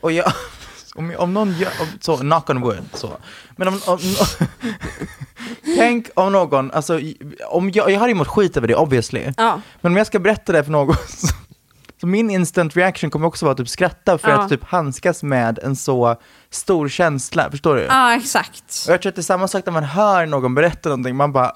[0.00, 0.32] Och jag,
[0.94, 3.10] om, om någon gör, om, så, knock on wood, så.
[3.56, 3.98] Men om, om
[5.76, 7.00] tänk om någon, alltså,
[7.48, 9.32] om jag, jag hade ju mått skit över det obviously.
[9.36, 9.60] Ja.
[9.80, 10.96] Men om jag ska berätta det för någon,
[12.00, 14.38] så, min instant reaction kommer också vara typ skratta för Ja.
[14.42, 16.16] att typ handskas med en så
[16.50, 17.82] stor känsla, förstår du?
[17.82, 18.84] ja exakt.
[18.86, 21.32] Och jag tror att det är samma sak när man hör någon berätta någonting, man
[21.32, 21.52] bara,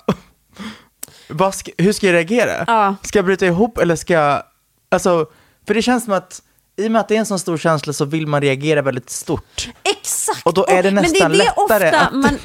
[1.52, 2.64] ska, hur ska jag reagera?
[2.66, 2.94] Ja.
[3.02, 4.42] Ska jag bryta ihop eller ska jag,
[4.90, 5.26] alltså,
[5.66, 6.42] för det känns som att
[6.76, 9.10] i och med att det är en sån stor känsla så vill man reagera väldigt
[9.10, 9.68] stort.
[9.84, 10.46] Exakt!
[10.46, 12.38] Och då är det nästan men det är det lättare ofta att- Man,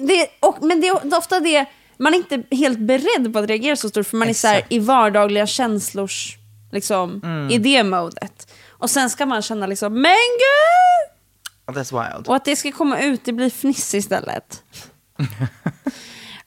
[0.00, 1.66] det, och, men det är ofta det,
[1.98, 4.54] man är inte helt beredd på att reagera så stort för man är så här,
[4.56, 4.72] Exakt.
[4.72, 6.36] i vardagliga känslors,
[6.76, 7.50] liksom, Mm.
[7.50, 8.52] i det modet.
[8.70, 11.76] Och sen ska man känna liksom, men gud!
[11.76, 12.28] That's wild.
[12.28, 14.62] Och att det ska komma ut, det blir fniss istället.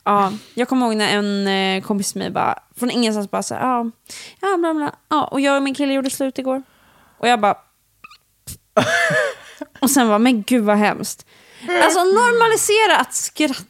[0.04, 3.56] ja, jag kommer ihåg när en eh, kompis med mig bara, från ingenstans bara så
[3.56, 3.92] här, ja,
[4.42, 6.64] ja, bla, bla, ja, och jag och min kille gjorde slut igår.
[7.18, 7.58] Och jag bara...
[9.82, 11.26] och sen bara, men gud vad hemskt.
[11.84, 13.64] Alltså normalisera att skratta.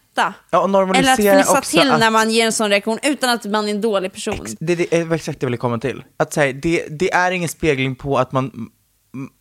[0.49, 3.29] Ja, och normalisera Eller att fnissa till att- när man ger en sån reaktion utan
[3.29, 4.45] att man är en dålig person.
[4.59, 6.03] Det, det är exakt det jag ville komma till.
[6.17, 8.69] Att säga, det, det är ingen spegling på att man,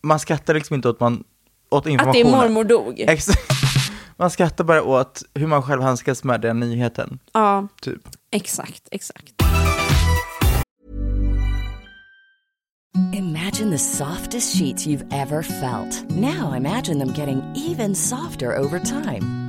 [0.03, 1.23] man skrattar liksom inte åt, man,
[1.69, 2.31] åt Att det är informationen.
[2.31, 2.99] mormor dog.
[2.99, 3.39] Exakt.
[4.17, 7.19] Man skrattar bara åt hur man själv handskas med den nyheten.
[7.33, 8.01] Ja, Typ.
[8.31, 9.33] exakt, exakt.
[13.13, 16.03] Imagine the softest sheets you've ever felt.
[16.09, 19.48] Now imagine them getting even softer over time.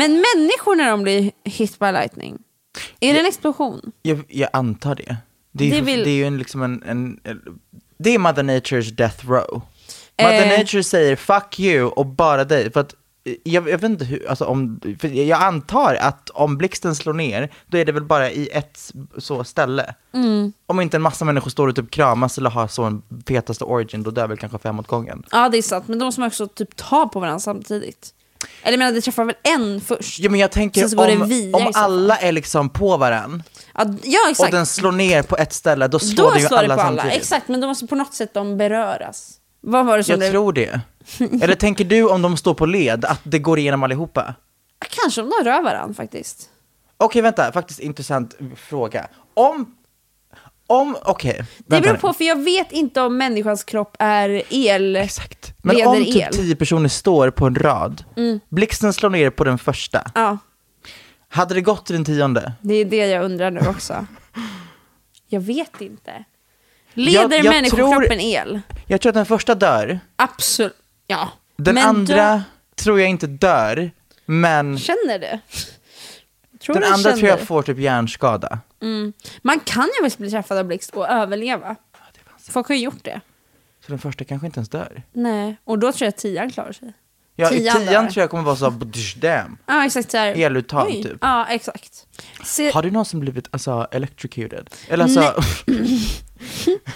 [0.00, 2.38] Men människor när de blir hit by lightning,
[3.00, 3.92] är det en explosion?
[4.02, 5.16] Jag, jag antar det.
[5.52, 7.20] Det är, Det det vill- är ju en, liksom en, en,
[7.98, 9.62] det är Mother Natures death row.
[10.22, 10.58] Mother Eh.
[10.58, 12.72] Nature säger fuck you och bara dig.
[12.72, 16.58] För att eh, jag, jag vet inte hur, alltså om, för jag antar att om
[16.58, 19.94] blixten slår ner, då är det väl bara i ett så ställe.
[20.12, 20.52] Mm.
[20.66, 24.02] Om inte en massa människor står och typ kramas eller har så en fetaste origin,
[24.02, 25.22] då dör väl kanske fem åt gången.
[25.30, 28.14] Ja det är sant, men de måste man också typ ta på varandra samtidigt.
[28.62, 30.18] Eller menar, det träffar väl en först?
[30.18, 33.42] Ja men jag tänker det om, om alla är liksom på varann
[33.74, 36.58] Ja, ja och den slår ner på ett ställe, då slår Då det ju slår
[36.58, 36.96] det alla på alla.
[37.02, 37.22] samtidigt.
[37.22, 39.32] Exakt, men då måste på något sätt de beröras.
[39.60, 40.30] Vad var det som Jag blev...
[40.30, 40.80] tror det.
[41.42, 44.34] Eller tänker du om de står på led, att det går igenom allihopa?
[45.02, 46.48] Kanske om de rör varandra faktiskt.
[46.96, 49.06] Okej, vänta, faktiskt intressant fråga.
[49.34, 49.74] Om,
[50.70, 51.44] om, okej.
[51.58, 54.96] Det vänta beror på, för jag vet inte om människans kropp är el.
[54.96, 55.54] Exakt.
[55.62, 56.20] Men om typ el.
[56.22, 56.32] Mm.
[56.32, 58.04] tio personer står på en rad,
[58.48, 60.38] blixten slår ner på den första, Ja,
[61.28, 62.52] hade det gått till den tionde?
[62.60, 64.06] det är det jag undrar nu också.
[65.32, 66.24] Jag vet inte.
[66.94, 68.60] Leder Jag- jag människokroppen el?
[68.86, 70.72] Jag tror att den första dör, Absolut.
[71.06, 71.28] Ja.
[71.56, 72.42] den Men andra dö-
[72.74, 73.90] tror jag inte dör,
[74.26, 75.40] men Känner det?
[76.60, 77.46] Tror den andra tror jag känner.
[77.46, 78.58] får typ hjärnskada.
[79.42, 81.76] Man kan ju visst bli träffad av blixt och överleva.
[82.50, 83.20] Folk har ju gjort det.
[83.86, 85.02] Så den första kanske inte ens dör.
[85.12, 86.92] Nej, och då tror jag att tian klarar sig.
[87.36, 88.10] Ja, i Tian tian dör.
[88.10, 89.58] tror jag kommer vara så, "Bdsh, damn.
[89.66, 90.34] Ja, exakt så här.
[90.38, 91.02] Eluttag, Oj.
[91.02, 91.18] typ.
[91.20, 92.06] Ja, exakt.
[92.44, 94.70] Se, Har du någonsin blivit alltså, electrocuted?
[94.88, 95.34] Eller alltså,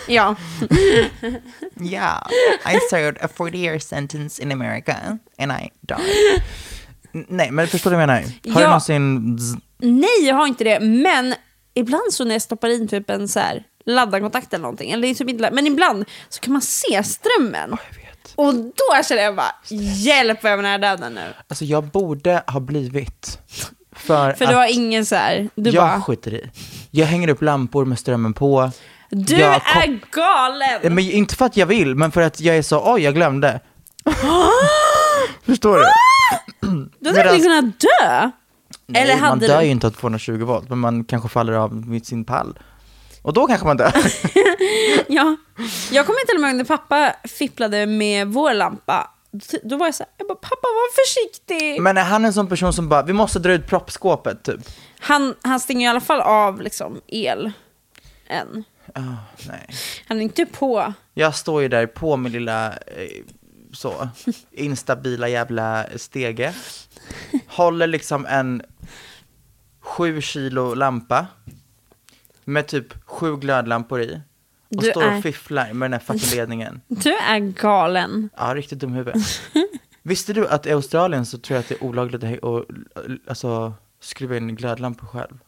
[0.09, 0.37] ja.
[1.81, 2.27] yeah,
[2.75, 6.42] I served a 40 year sentence in America and I died.
[7.29, 8.23] Nej, men förstår du vad jag menar?
[8.23, 8.66] Har du Ja.
[8.66, 9.38] någonsin...
[9.38, 10.81] z- Nej, jag har inte det.
[10.81, 11.35] Men
[11.75, 15.29] ibland så när jag stoppar in typ en så här laddarkontakt eller någonting, eller typ
[15.29, 17.71] inte, men ibland så kan man se strömmen.
[17.71, 18.33] Jag vet.
[18.35, 19.55] Och då känner jag bara,
[19.95, 21.35] hjälp vad jag nära döden nu.
[21.49, 23.39] Alltså jag borde ha blivit.
[23.97, 26.51] För, För du har ingen så här, du jag bara, skiter i.
[26.91, 28.71] Jag hänger upp lampor med strömmen på.
[29.11, 30.95] du jag är galen!
[30.95, 33.61] Men inte för att jag vill, men för att jag är så, oj jag glömde.
[35.47, 35.85] Förstår du?
[37.01, 38.31] Du hade kunnat dö?
[38.87, 39.64] Nej, Eller man dör du?
[39.64, 42.59] ju inte av 220 volt, men man kanske faller av vid sin pall.
[43.23, 43.92] Och då kanske man dör.
[45.09, 45.37] Ja.
[45.92, 49.11] Jag kommer med ihåg när pappa fipplade med vår lampa.
[49.62, 51.83] Då var jag så här, jag bara, pappa var försiktig.
[51.83, 54.61] men är han en sån person som bara, vi måste dra ut proppskåpet typ?
[54.99, 57.53] Han, han stänger i alla fall av liksom el.
[58.27, 58.64] Än.
[58.94, 59.01] Ah,
[59.49, 59.68] nej.
[60.09, 60.92] Han är inte på.
[61.14, 62.75] Jag står ju där på min lilla, eh,
[63.75, 64.09] så,
[64.51, 66.55] instabila jävla stege.
[67.49, 68.63] Håller liksom en
[69.81, 71.27] sju kilo lampa.
[72.45, 74.21] Med typ sju glödlampor i.
[74.77, 76.81] Och Du står är- och fifflar med den här fucking ledningen.
[76.89, 78.29] Du är galen.
[78.37, 79.14] Ja, riktigt dum huvud.
[80.03, 82.64] Visste du att i Australien så tror jag att det är olagligt att,
[83.29, 85.39] alltså, skruva in glödlampor själv?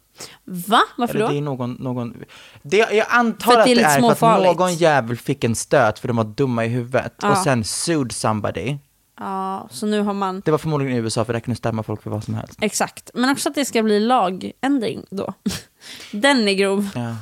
[0.45, 0.83] Va?
[0.97, 1.33] Varför Eller då?
[1.33, 2.15] det är någon, någon
[2.63, 5.55] det, jag antar För att det är det är för att någon jävel fick en
[5.55, 7.31] stöt för de var dumma i huvudet Ja.
[7.31, 8.77] och sen sued somebody.
[9.21, 10.43] Ja, så nu har man...
[10.45, 12.59] Det var förmodligen i USA för där kunde stämma folk för vad som helst.
[12.61, 13.11] Exakt.
[13.15, 15.35] Men också att det ska bli lagändring då.
[16.13, 16.89] Den är grov.
[16.95, 17.17] Ja.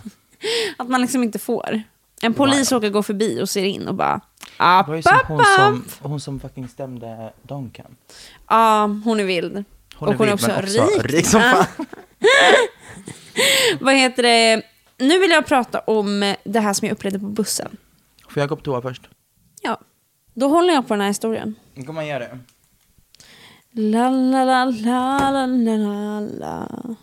[0.79, 1.83] Att man liksom inte får.
[2.23, 4.21] En polis råkar gå förbi och ser in och bara
[4.59, 7.97] Det var ju som hon App, som, hon som fucking stämde Donken.
[8.49, 9.65] Ja, hon är vild.
[9.97, 11.13] Hon och hon är vild, också, men också rik.
[11.13, 11.67] rik som fan.
[13.81, 14.63] Vad heter det?
[14.99, 17.77] Nu vill jag prata om det här som jag upplevde på bussen.
[18.29, 19.03] Får jag gå på toa först?
[19.63, 19.81] Ja,
[20.35, 21.55] då håller jag på den här historien.
[21.75, 22.39] Då kan man göra det.
[23.81, 26.97] La la la la la la la la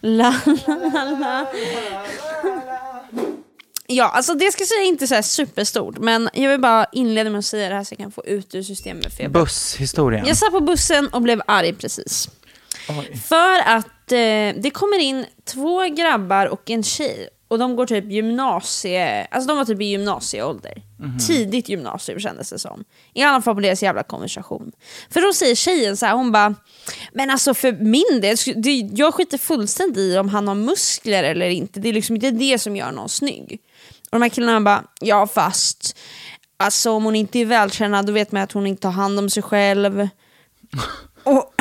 [0.00, 0.34] La
[0.66, 1.46] la la
[3.90, 7.30] Ja, alltså det ska jag säga inte så här superstort, men jag vill bara inleda
[7.30, 9.14] med att säga det här så jag kan få ut ur systemet.
[9.16, 10.26] För jag, bara- Busshistorien.
[10.26, 12.28] jag satt på bussen och blev arg precis.
[12.88, 13.16] Oj.
[13.16, 17.28] För att det kommer in två grabbar och en tjej.
[17.48, 19.26] Och de går typ gymnasie...
[19.30, 20.82] Alltså de var typ i gymnasieålder.
[21.26, 22.84] Tidigt gymnasium kändes det som.
[23.14, 24.72] I alla fall på deras jävla konversation.
[25.10, 26.54] För då säger tjejen så här, hon bara...
[27.12, 31.48] Men alltså för min del, det, jag skiter fullständigt i om han har muskler eller
[31.48, 31.80] inte.
[31.80, 33.60] Det är liksom inte det som gör någon snygg.
[34.10, 35.98] Och de här killarna bara, ja fast...
[36.60, 39.30] Alltså om hon inte är vältränad då vet man att hon inte tar hand om
[39.30, 40.08] sig själv.
[41.22, 41.54] och...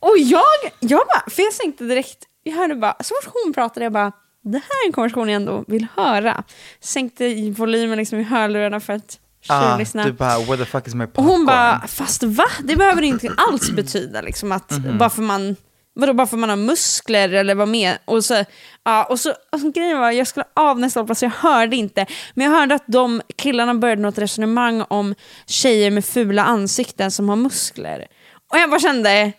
[0.00, 0.42] Och jag,
[0.80, 4.12] jag bara, för jag tänkte direkt, jag hörde bara, så fort hon pratade, jag bara,
[4.44, 6.42] det här är en konversation jag ändå vill höra.
[6.80, 10.04] Sänkte i volymen liksom i hörlurarna för att Ah, tjuvlyssna.
[10.04, 11.30] du bara, what the fuck is my och popcorn?
[11.36, 12.44] hon bara, fast va?
[12.64, 14.98] Det behöver inte alls betyda liksom att Mhm.
[14.98, 15.56] bara för man
[15.94, 17.98] Vadå, bara för man har muskler eller vad med?
[18.04, 18.44] Och så,
[18.84, 22.06] ja, och så, och så grejen var, jag skulle av nästa hållplats, jag hörde inte.
[22.34, 25.14] Men jag hörde att de killarna började något resonemang om
[25.46, 28.06] tjejer med fula ansikten som har muskler.
[28.52, 29.32] Och jag bara kände,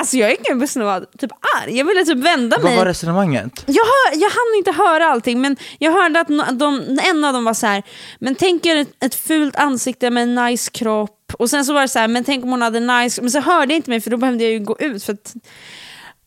[0.00, 1.30] alltså jag gick bussen och var typ
[1.62, 1.78] arg.
[1.78, 2.76] Jag ville typ vända Vad mig.
[2.76, 3.62] var resonemanget?
[3.66, 7.32] Jag, hör, jag hann inte höra allting, men jag hörde att no- de, en av
[7.32, 7.82] dem var så här,
[8.18, 11.20] men tänk er ett, ett fult ansikte med en nice kropp.
[11.38, 13.40] Och sen så var det så här, men tänk om hon hade nice, men så
[13.40, 15.04] hörde jag inte mig för då behövde jag ju gå ut.
[15.04, 15.34] För att,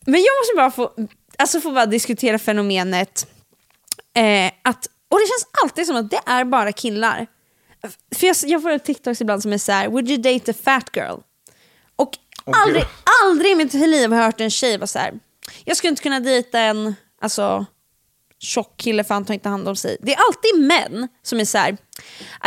[0.06, 1.06] men jag måste bara få,
[1.38, 3.26] alltså få bara diskutera fenomenet
[4.16, 7.26] eh, att, och det känns alltid som att det är bara killar.
[8.16, 10.90] För jag, jag får TikToks ibland som är så här, would you date a fat
[10.96, 11.16] girl?
[12.56, 12.84] Aldrig,
[13.24, 15.14] aldrig i mitt liv har jag hört en tjej vara så här.
[15.64, 17.66] jag skulle inte kunna dejta en alltså,
[18.38, 19.96] tjock kille för han tar inte hand om sig.
[20.00, 21.76] Det är alltid män som är så här.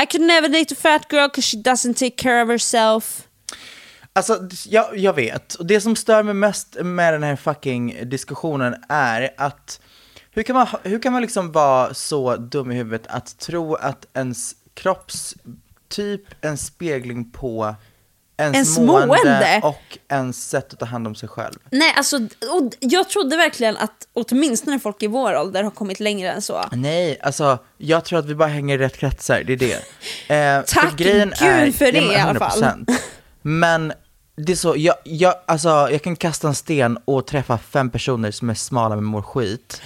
[0.04, 3.28] I could never date a fat girl because she doesn't take care of herself.
[4.14, 5.54] Alltså, jag, jag vet.
[5.54, 9.82] Och det som stör mig mest med den här fucking diskussionen är att
[10.32, 14.06] hur kan man, hur kan man liksom vara så dum i huvudet att tro att
[14.14, 17.76] ens kroppstyp är en spegling på
[18.42, 19.60] ens, Ens mående, mående.
[19.64, 21.54] och ens sätt att ta hand om sig själv?
[21.72, 26.32] Nej, alltså, och jag trodde verkligen att åtminstone folk i vår ålder har kommit längre
[26.32, 26.66] än så.
[26.72, 29.78] Nej, alltså jag tror att vi bara hänger i rätt kretsar, det är det.
[30.36, 32.64] Eh, Tack Gud för det men i alla fall.
[32.64, 32.98] 100%.
[33.42, 33.94] Men
[34.36, 38.32] det är så, jag, jag, alltså, jag kan kasta en sten och träffa fem personer
[38.32, 39.82] som är smala men mår skit.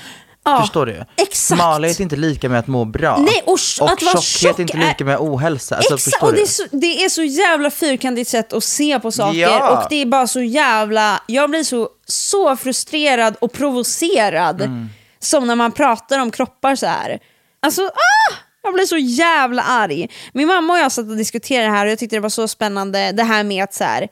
[0.48, 1.06] Ja, Förstår du?
[1.16, 1.36] exakt.
[1.62, 3.18] Smalhet är inte lika med att må bra.
[3.18, 5.76] Nej, och och att vara tjockhet tjock är inte lika med ohälsa.
[5.76, 9.12] Alltså, Exakt, och det är, så, det är så jävla fyrkantigt sätt att se på
[9.12, 9.70] saker Ja.
[9.84, 14.90] och det är bara så jävla, jag blir så, så frustrerad och provocerad Mm.
[15.20, 17.20] som när man pratar om kroppar så här.
[17.62, 18.34] Alltså, ah!
[18.64, 20.10] Jag blir så jävla arg.
[20.34, 22.48] Min mamma och jag satt och diskuterade det här och jag tyckte det var så
[22.48, 24.08] spännande det här med att så här,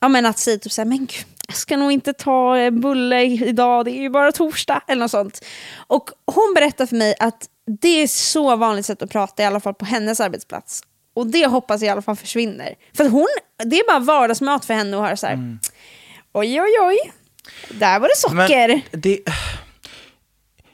[0.00, 2.70] ja men att säga typ så här, men gud, jag ska nog inte ta eh,
[2.70, 5.44] bulle idag, det är ju bara torsdag eller något sånt.
[5.86, 7.48] Och hon berättade för mig att
[7.80, 10.82] det är så vanligt sätt att prata, i alla fall på hennes arbetsplats.
[11.14, 12.74] Och det hoppas jag i alla fall försvinner.
[12.96, 13.28] För hon,
[13.64, 15.58] det är bara vardagsmat för henne att höra så här.
[16.32, 17.12] oj oj oj,
[17.70, 18.80] där var det socker.
[18.90, 19.20] Det,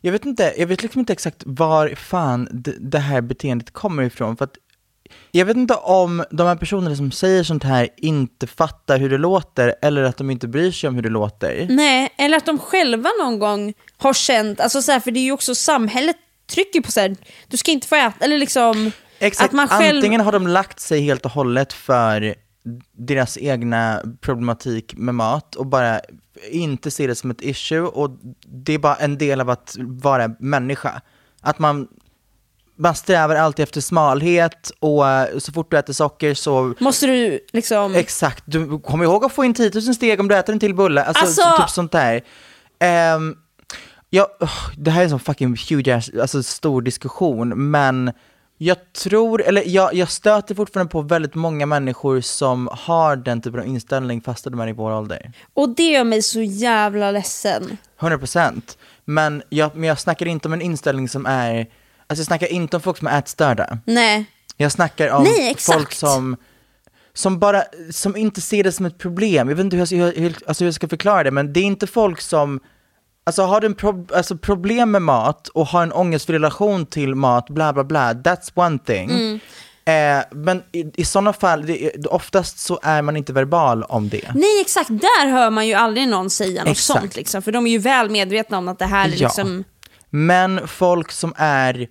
[0.00, 4.02] jag vet inte, jag vet liksom inte exakt var fan det, det här beteendet kommer
[4.02, 4.36] ifrån.
[4.36, 4.56] För att
[5.30, 9.18] jag vet inte om de här personerna som säger sånt här inte fattar hur det
[9.18, 11.66] låter eller att de inte bryr sig om hur det låter.
[11.70, 15.24] Nej, eller att de själva någon gång har känt, alltså så här, för det är
[15.24, 17.16] ju också samhället trycker på så här,
[17.48, 19.96] du ska inte få äta, eller liksom Exakt, att man själv...
[19.96, 22.34] antingen har de lagt sig helt och hållet för
[22.92, 26.00] deras egna problematik med mat och bara
[26.50, 28.10] inte ser det som ett issue och
[28.46, 31.00] det är bara en del av att vara människa.
[31.40, 31.88] Att man,
[32.76, 37.40] man strävar alltid efter smalhet och eh, så fort du äter socker så Måste du
[37.52, 37.94] liksom...
[37.94, 40.74] Exakt, du kommer ihåg att få in 10 000 steg om du äter en till
[40.74, 42.22] bulle, alltså, Alltså- typ sånt där.
[42.78, 43.36] Ehm,
[44.10, 48.12] ja, oh, det här är en sån fucking huge, alltså stor diskussion, men
[48.58, 53.60] jag tror, eller jag, jag stöter fortfarande på väldigt många människor som har den typen
[53.60, 55.32] av inställning fastän de är i vår ålder.
[55.54, 57.76] Och det gör mig så jävla ledsen.
[57.98, 58.62] 100%.
[59.04, 61.66] Men jag, men jag snackar inte om en inställning som är,
[62.06, 63.78] alltså jag snackar inte om folk som är ätstörda.
[63.84, 64.24] Nej.
[64.56, 66.36] Jag snackar om Nej, folk som,
[67.14, 69.48] som bara, som inte ser det som ett problem.
[69.48, 71.64] Jag vet inte hur jag, hur, alltså hur jag ska förklara det, men det är
[71.64, 72.60] inte folk som,
[73.26, 77.14] alltså har du en pro, alltså problem med mat och har en ångestfri relation till
[77.14, 79.40] mat, bla bla bla, that's one thing.
[79.88, 84.30] Eh, men i, i sådana fall, det, oftast så är man inte verbal om det.
[84.34, 87.00] Nej exakt, där hör man ju aldrig någon säga något Exakt.
[87.00, 87.16] sånt.
[87.16, 89.26] Liksom, för de är ju väl medvetna om att det här är Ja.
[89.28, 89.64] liksom...
[90.10, 91.88] Men folk som är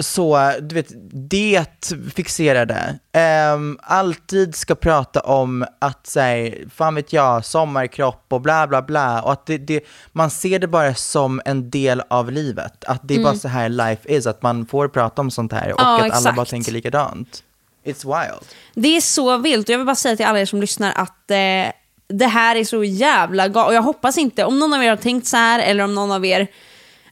[0.00, 0.92] så, du vet,
[1.30, 8.82] det-fixerade, ehm, alltid ska prata om att säga, fan vet jag, sommarkropp och bla bla
[8.82, 9.80] bla, och att det, det,
[10.12, 13.68] man ser det bara som en del av livet, att det är bara så här
[13.68, 15.90] life is, att man får prata om sånt här och Mm.
[15.90, 16.36] Ja, att alla exakt.
[16.36, 17.42] bara tänker likadant.
[17.84, 18.46] It's wild.
[18.74, 21.30] Det är så vilt och jag vill bara säga till alla er som lyssnar att
[21.30, 21.72] eh,
[22.08, 23.68] det här är så jävla galet.
[23.68, 26.12] Och jag hoppas inte, om någon av er har tänkt så här eller om någon
[26.12, 26.48] av er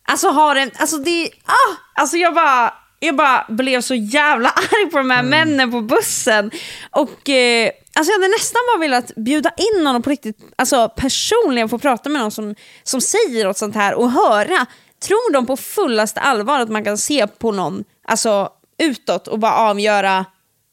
[0.05, 4.91] alltså har en, alltså det, ah, alltså jag bara, jag bara blev så jävla arg
[4.91, 6.51] på de här männen på bussen.
[6.91, 11.69] Och eh, alltså jag hade nästan bara velat bjuda in någon på riktigt, alltså personligen
[11.69, 14.67] få prata med någon som, som säger något sånt här och höra,
[15.07, 18.49] tror de på fullaste allvar att man kan se på någon, alltså
[18.79, 20.25] utåt och bara avgöra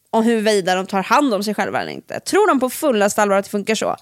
[0.10, 2.20] om huruvida de tar hand om sig själva eller inte.
[2.20, 3.96] Tror de på fullaste allvar att det funkar så?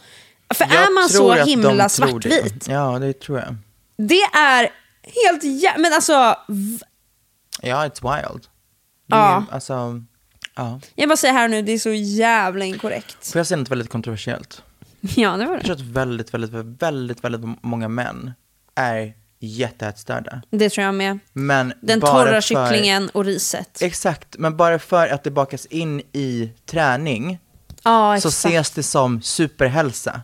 [0.53, 2.29] För Jag är man så himla tror det.
[2.29, 3.55] svartvit, Ja, det tror jag.
[3.97, 4.69] det är
[5.25, 6.35] helt jä- Men alltså,
[7.61, 8.01] Ja, it's
[8.31, 8.41] wild.
[9.07, 9.45] Det är, Ja.
[9.51, 10.01] Alltså,
[10.55, 10.79] ja.
[10.95, 13.31] jag bara säger här nu, det är så jävla inkorrekt.
[13.31, 14.63] Får jag säga något väldigt kontroversiellt?
[15.01, 15.81] Ja, det var Jag tror det.
[15.81, 18.31] att väldigt, väldigt, väldigt, väldigt många män
[18.75, 20.41] är jätteätstörda.
[20.49, 21.19] Det tror jag med.
[21.33, 23.81] Men Den torra för, kycklingen och riset.
[23.81, 27.39] Exakt, men bara för att det bakas in i träning
[27.83, 30.21] Ja, så ses det som superhälsa.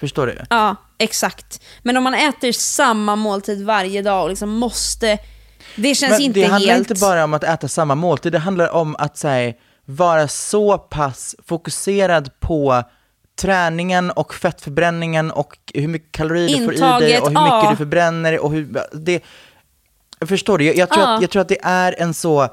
[0.00, 0.38] Förstår du?
[0.50, 1.62] Ja, exakt.
[1.82, 5.18] Men om man äter samma måltid varje dag och liksom måste...
[5.76, 6.90] Det känns Men inte det handlar helt...
[6.90, 11.36] inte bara om att äta samma måltid, det handlar om att här, vara så pass
[11.46, 12.82] fokuserad på
[13.40, 17.64] träningen och fettförbränningen och hur mycket kalorier du får i dig Intaget, och hur mycket
[17.64, 17.70] ja.
[17.70, 19.22] du förbränner och hur, det,
[20.26, 20.64] förstår du?
[20.64, 21.14] Jag, jag, tror Ja.
[21.14, 22.48] att, jag tror att det är en så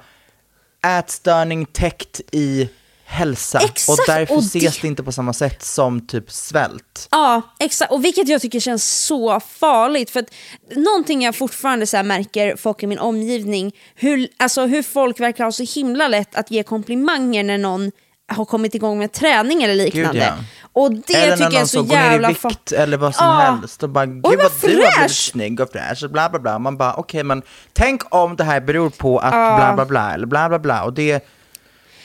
[0.86, 2.70] ätstörning täckt i
[3.08, 7.08] hälsa Exakt, och därför och ses det- inte på samma sätt som typ svält.
[7.12, 7.92] Ja, exakt.
[7.92, 10.10] Och vilket jag tycker känns så farligt.
[10.10, 10.30] För att
[10.76, 15.52] någonting jag fortfarande så märker folk i min omgivning, hur, alltså hur folk verkar ha
[15.52, 17.92] så himla lätt att ge komplimanger när någon
[18.28, 20.20] har kommit igång med träning eller liknande.
[20.20, 20.34] ja.
[20.74, 23.16] Och det eller tycker jag är så så går ner i jävla vikt eller vad
[23.16, 23.34] som Ja.
[23.34, 26.30] helst och bara, gud vad vad du har blivit fräsch." snygg och fräsch och bla
[26.30, 26.60] bla bla.
[26.60, 27.42] Man bara, okej men
[27.74, 30.94] tänk om det här beror på att bla bla bla eller bla bla bla och
[30.94, 31.26] det,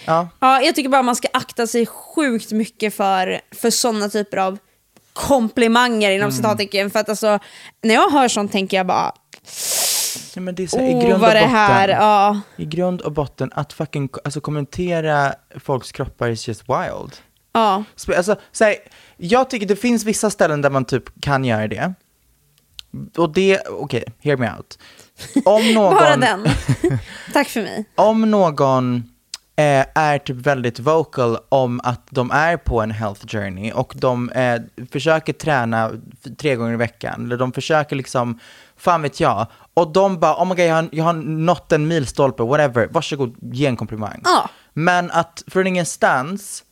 [0.06, 0.28] ja.
[0.40, 4.58] Ja, jag tycker bara man ska akta sig sjukt mycket för, för sådana typer av
[5.12, 6.32] komplimanger inom Mm.
[6.36, 6.90] citattecken.
[6.90, 7.38] För att alltså,
[7.82, 9.12] när jag hör sånt tänker jag bara,
[10.34, 12.40] ja men det är så, i oh grund och botten, här, ja.
[12.56, 17.16] i grund och botten att fucking, alltså kommentera folks kroppar is just wild.
[17.52, 17.84] ja.
[18.16, 18.76] Alltså, så här,
[19.16, 21.94] jag tycker det finns vissa ställen där man typ kan göra det.
[23.16, 24.78] Och det, okej, hear me out.
[25.44, 26.46] Om någon, Bara den.
[27.32, 27.84] Tack för mig.
[27.94, 29.04] om någon
[29.60, 34.30] eh, är typ väldigt vocal om att de är på en health journey och de
[34.30, 34.60] eh,
[34.92, 35.90] försöker träna
[36.38, 38.38] tre gånger i veckan, eller de försöker liksom,
[38.76, 41.88] fan vet jag, och de bara, oh my god, jag har, jag har nått en
[41.88, 44.20] milstolpe, whatever, varsågod, ge en komplimang.
[44.24, 44.48] Ja.
[44.72, 46.64] Men att från ingenstans,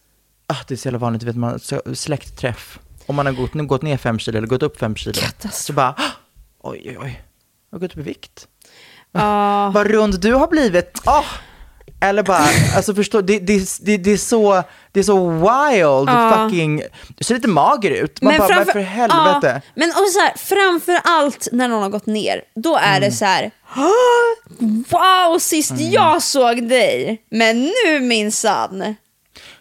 [0.47, 1.61] ah, det är så jävla vanligt, vet man,
[1.95, 5.21] släktträff, om man har gått, gått ner fem kilo eller gått upp fem kilo,
[5.53, 6.13] så bara, ah,
[6.61, 7.25] oj oj oj,
[7.71, 8.49] jag har gått upp i vikt.
[9.13, 9.71] Ja.
[9.75, 11.03] Vad rund du har blivit.
[11.07, 11.25] Åh!
[12.01, 12.47] Eller bara,
[12.77, 16.83] alltså förstå, det, det, det, det, är så, det är så wild, fucking,
[17.17, 18.23] du ser lite mager ut.
[18.23, 19.63] Man bara, men för helvete.
[19.65, 23.01] Ja, men och så här, framför allt när någon har gått ner, då är Mm.
[23.11, 23.51] det så här.
[24.91, 28.95] Wow, sist jag såg dig, men nu minsann.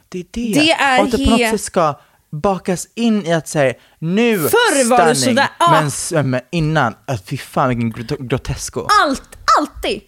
[0.10, 0.54] Det är det.
[0.60, 2.00] Det är och att det på något sätt ska
[2.32, 5.84] bakas in i att säga, nu Förr var stunning, sådär, ja.
[6.12, 8.88] men, men innan, äh, fy fan vilken grot- grotesko.
[9.04, 9.24] Allt,
[9.60, 10.02] alltid.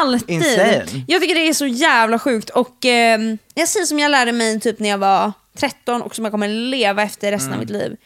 [0.00, 0.30] Alltid.
[0.30, 1.04] Insane.
[1.08, 4.60] Jag tycker det är så jävla sjukt och ehm, jag säger som jag lärde mig
[4.60, 7.58] typ när jag var 13 och som jag kommer leva efter resten Mm.
[7.58, 7.96] av mitt liv.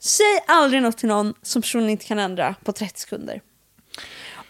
[0.00, 3.40] Säg aldrig något till någon som personen inte kan ändra på 30 sekunder.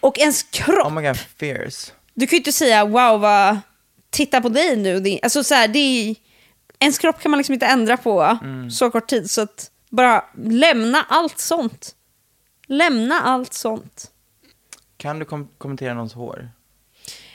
[0.00, 1.92] Och ens kropp, Oh my god, fierce.
[2.14, 3.58] du kan ju inte säga wow vad,
[4.10, 5.18] titta på dig nu.
[5.22, 6.14] Alltså så här, det är,
[6.78, 8.70] ens kropp kan man liksom inte ändra på Mm.
[8.70, 11.94] så kort tid så att bara lämna allt sånt.
[12.66, 14.10] Lämna allt sånt.
[14.96, 16.50] Kan du kom- kommentera någons hår?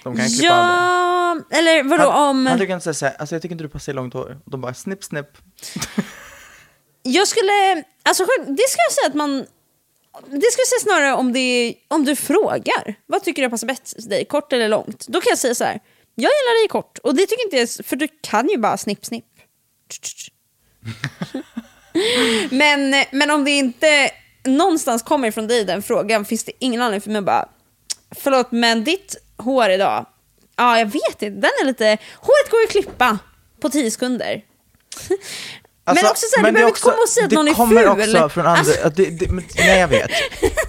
[0.06, 1.46] De kan klippa av det.
[1.52, 2.46] Ja, eller vadå Han, om...
[2.46, 4.38] han tycker inte säga, alltså jag tycker inte du passar i långt hår.
[4.46, 5.28] Och de bara snipp snipp.
[7.04, 9.38] Jag skulle, alltså själv- det ska jag säga att man,
[10.28, 12.96] det ska jag säga snarare om, det, om du frågar.
[13.06, 15.08] Vad tycker du passar bäst dig, kort eller långt?
[15.08, 15.80] Då kan jag säga så här,
[16.16, 16.98] jag gillar dig kort.
[16.98, 19.26] Och det tycker inte jag, för du kan ju bara snipp snipp.
[22.50, 24.12] men, men om det inte
[24.44, 27.50] någonstans kommer från dig den frågan finns det ingen anledning för mig att bara,
[28.16, 30.06] förlåt men ditt hår idag,
[30.58, 31.30] Ja, jag vet inte.
[31.30, 31.98] Den är lite...
[32.16, 33.18] Håret går ju att klippa
[33.62, 34.42] på 10 sekunder.
[35.88, 37.36] Alltså, men också så här, du det är behöver också- komma och säga att det
[37.36, 38.16] någon är kommer ful.
[38.16, 40.10] också från andra, Alltså- det, det, men- nej jag vet.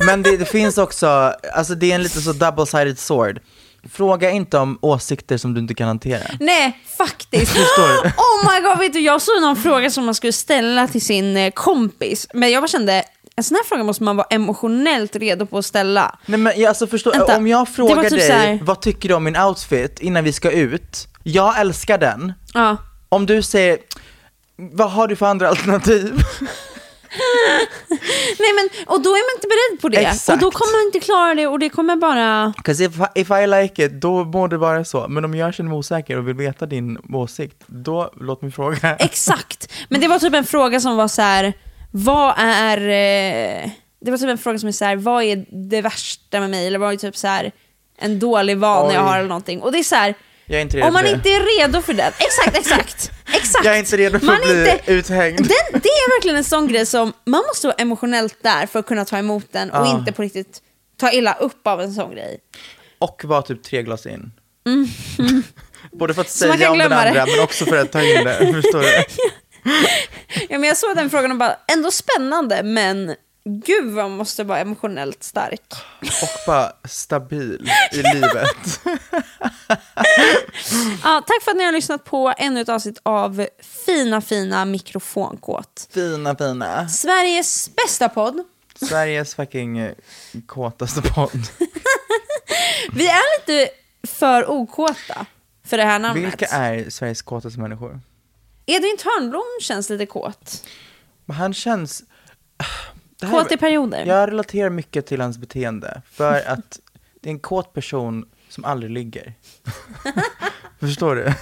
[0.07, 1.07] Men det, det finns också,
[1.55, 3.41] alltså det är en lite så double-sided sword.
[3.93, 6.23] Fråga inte om åsikter som du inte kan hantera.
[6.41, 7.53] Nej, faktiskt.
[7.53, 8.09] Förstår du?
[8.17, 11.37] Oh my god, vet du, jag såg någon fråga som man skulle ställa till sin
[11.37, 13.05] eh, kompis, men jag bara kände,
[13.37, 16.19] en sån här fråga måste man vara emotionellt redo på att ställa.
[16.27, 19.09] Nej men jag, alltså förstår, Vänta, om jag det frågar typ dig, här- vad tycker
[19.09, 21.09] du om min outfit innan vi ska ut?
[21.23, 22.33] Jag älskar den.
[22.55, 22.77] Ja.
[23.09, 23.79] Om du säger,
[24.57, 26.15] vad har du för andra alternativ?
[28.39, 29.97] Nej men, och då är man inte beredd på det.
[30.07, 30.29] Exakt.
[30.29, 32.53] Och då kommer man inte klara det och det kommer bara...
[32.65, 35.07] 'Cause if, I- if I like it, då må det vara så.
[35.09, 38.97] Men om jag känner mig osäker och vill veta din åsikt, då låt mig fråga.
[38.97, 39.73] Exakt.
[39.89, 41.53] Men det var typ en fråga som var så här.
[42.05, 42.79] Vad är...
[42.79, 43.71] Eh...
[44.01, 46.67] Det var typ en fråga som är så här, vad är det värsta med mig?
[46.67, 47.53] Eller vad är typ så här
[47.99, 49.63] en dålig vana jag har eller någonting.
[49.63, 50.15] Och det är så här,
[50.87, 51.11] om man det.
[51.11, 52.13] inte är redo för den.
[52.19, 53.11] Exakt, exakt.
[53.35, 53.65] exakt.
[53.65, 55.37] Jag är inte redo för Man att bli inte- uthängd.
[55.39, 55.49] Den,
[55.83, 59.05] det är verkligen en sån grej som man måste vara emotionellt där för att kunna
[59.05, 59.99] ta emot den och Ja.
[59.99, 60.61] inte på riktigt
[61.01, 62.39] ta illa upp av en sån grej.
[62.99, 64.33] Och vara typ tre glas in.
[65.93, 67.09] Både för att säga om den glömma det.
[67.09, 68.53] andra, men också för att ta in det.
[68.63, 69.05] Förstår du?
[70.49, 73.15] Ja, men jag såg den frågan och bara, ändå spännande men
[73.45, 75.63] gud vad man måste vara emotionellt stark.
[76.01, 78.81] Och bara stabil i livet.
[81.03, 83.47] Ja, tack för att ni har lyssnat på ännu ett avsnitt av
[83.87, 85.89] Fina fina mikrofonkåt.
[85.91, 86.89] Fina, fina.
[86.89, 88.45] Sveriges bästa podd.
[88.89, 89.91] Sveriges fucking
[90.47, 91.31] kåtaste podd.
[92.93, 93.73] Vi är lite
[94.09, 95.27] för okåta
[95.67, 96.25] för det här namnet.
[96.25, 98.01] Vilka är Sveriges kåtaste människor?
[98.67, 100.65] Edvin Törnblom känns lite kåt.
[101.25, 102.03] Men han känns...
[103.21, 104.07] Det här- Kåt i perioder.
[104.07, 106.03] Jag relaterar mycket till hans beteende.
[106.13, 106.81] För att
[107.21, 109.35] det är en kåt person som aldrig ligger.
[110.81, 111.23] Förstår du?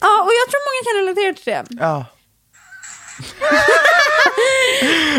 [0.00, 1.82] Ja, och jag tror många kan relatera till det.
[1.84, 2.06] Ja.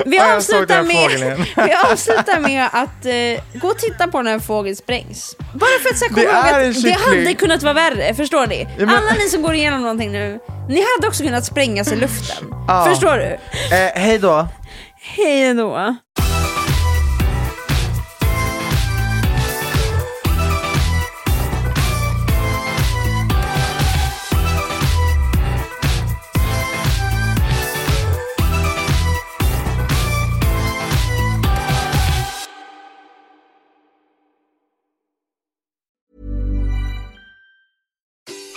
[0.06, 4.42] Vi Ja, avslutar, med, vi avslutar med att eh, gå och titta på när en
[4.42, 5.36] fågel sprängs.
[5.54, 8.68] Bara för att så här, komma ihåg att det hade kunnat vara värre, förstår ni?
[8.78, 10.40] men- Alla ni som går igenom någonting nu,
[10.70, 12.46] ni hade också kunnat sprängas i luften.
[12.68, 12.86] Ja.
[12.90, 13.26] Förstår du?
[13.76, 14.48] Eh, hej då.
[15.18, 15.96] Hej då.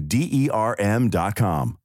[0.00, 1.79] D E R M dot com.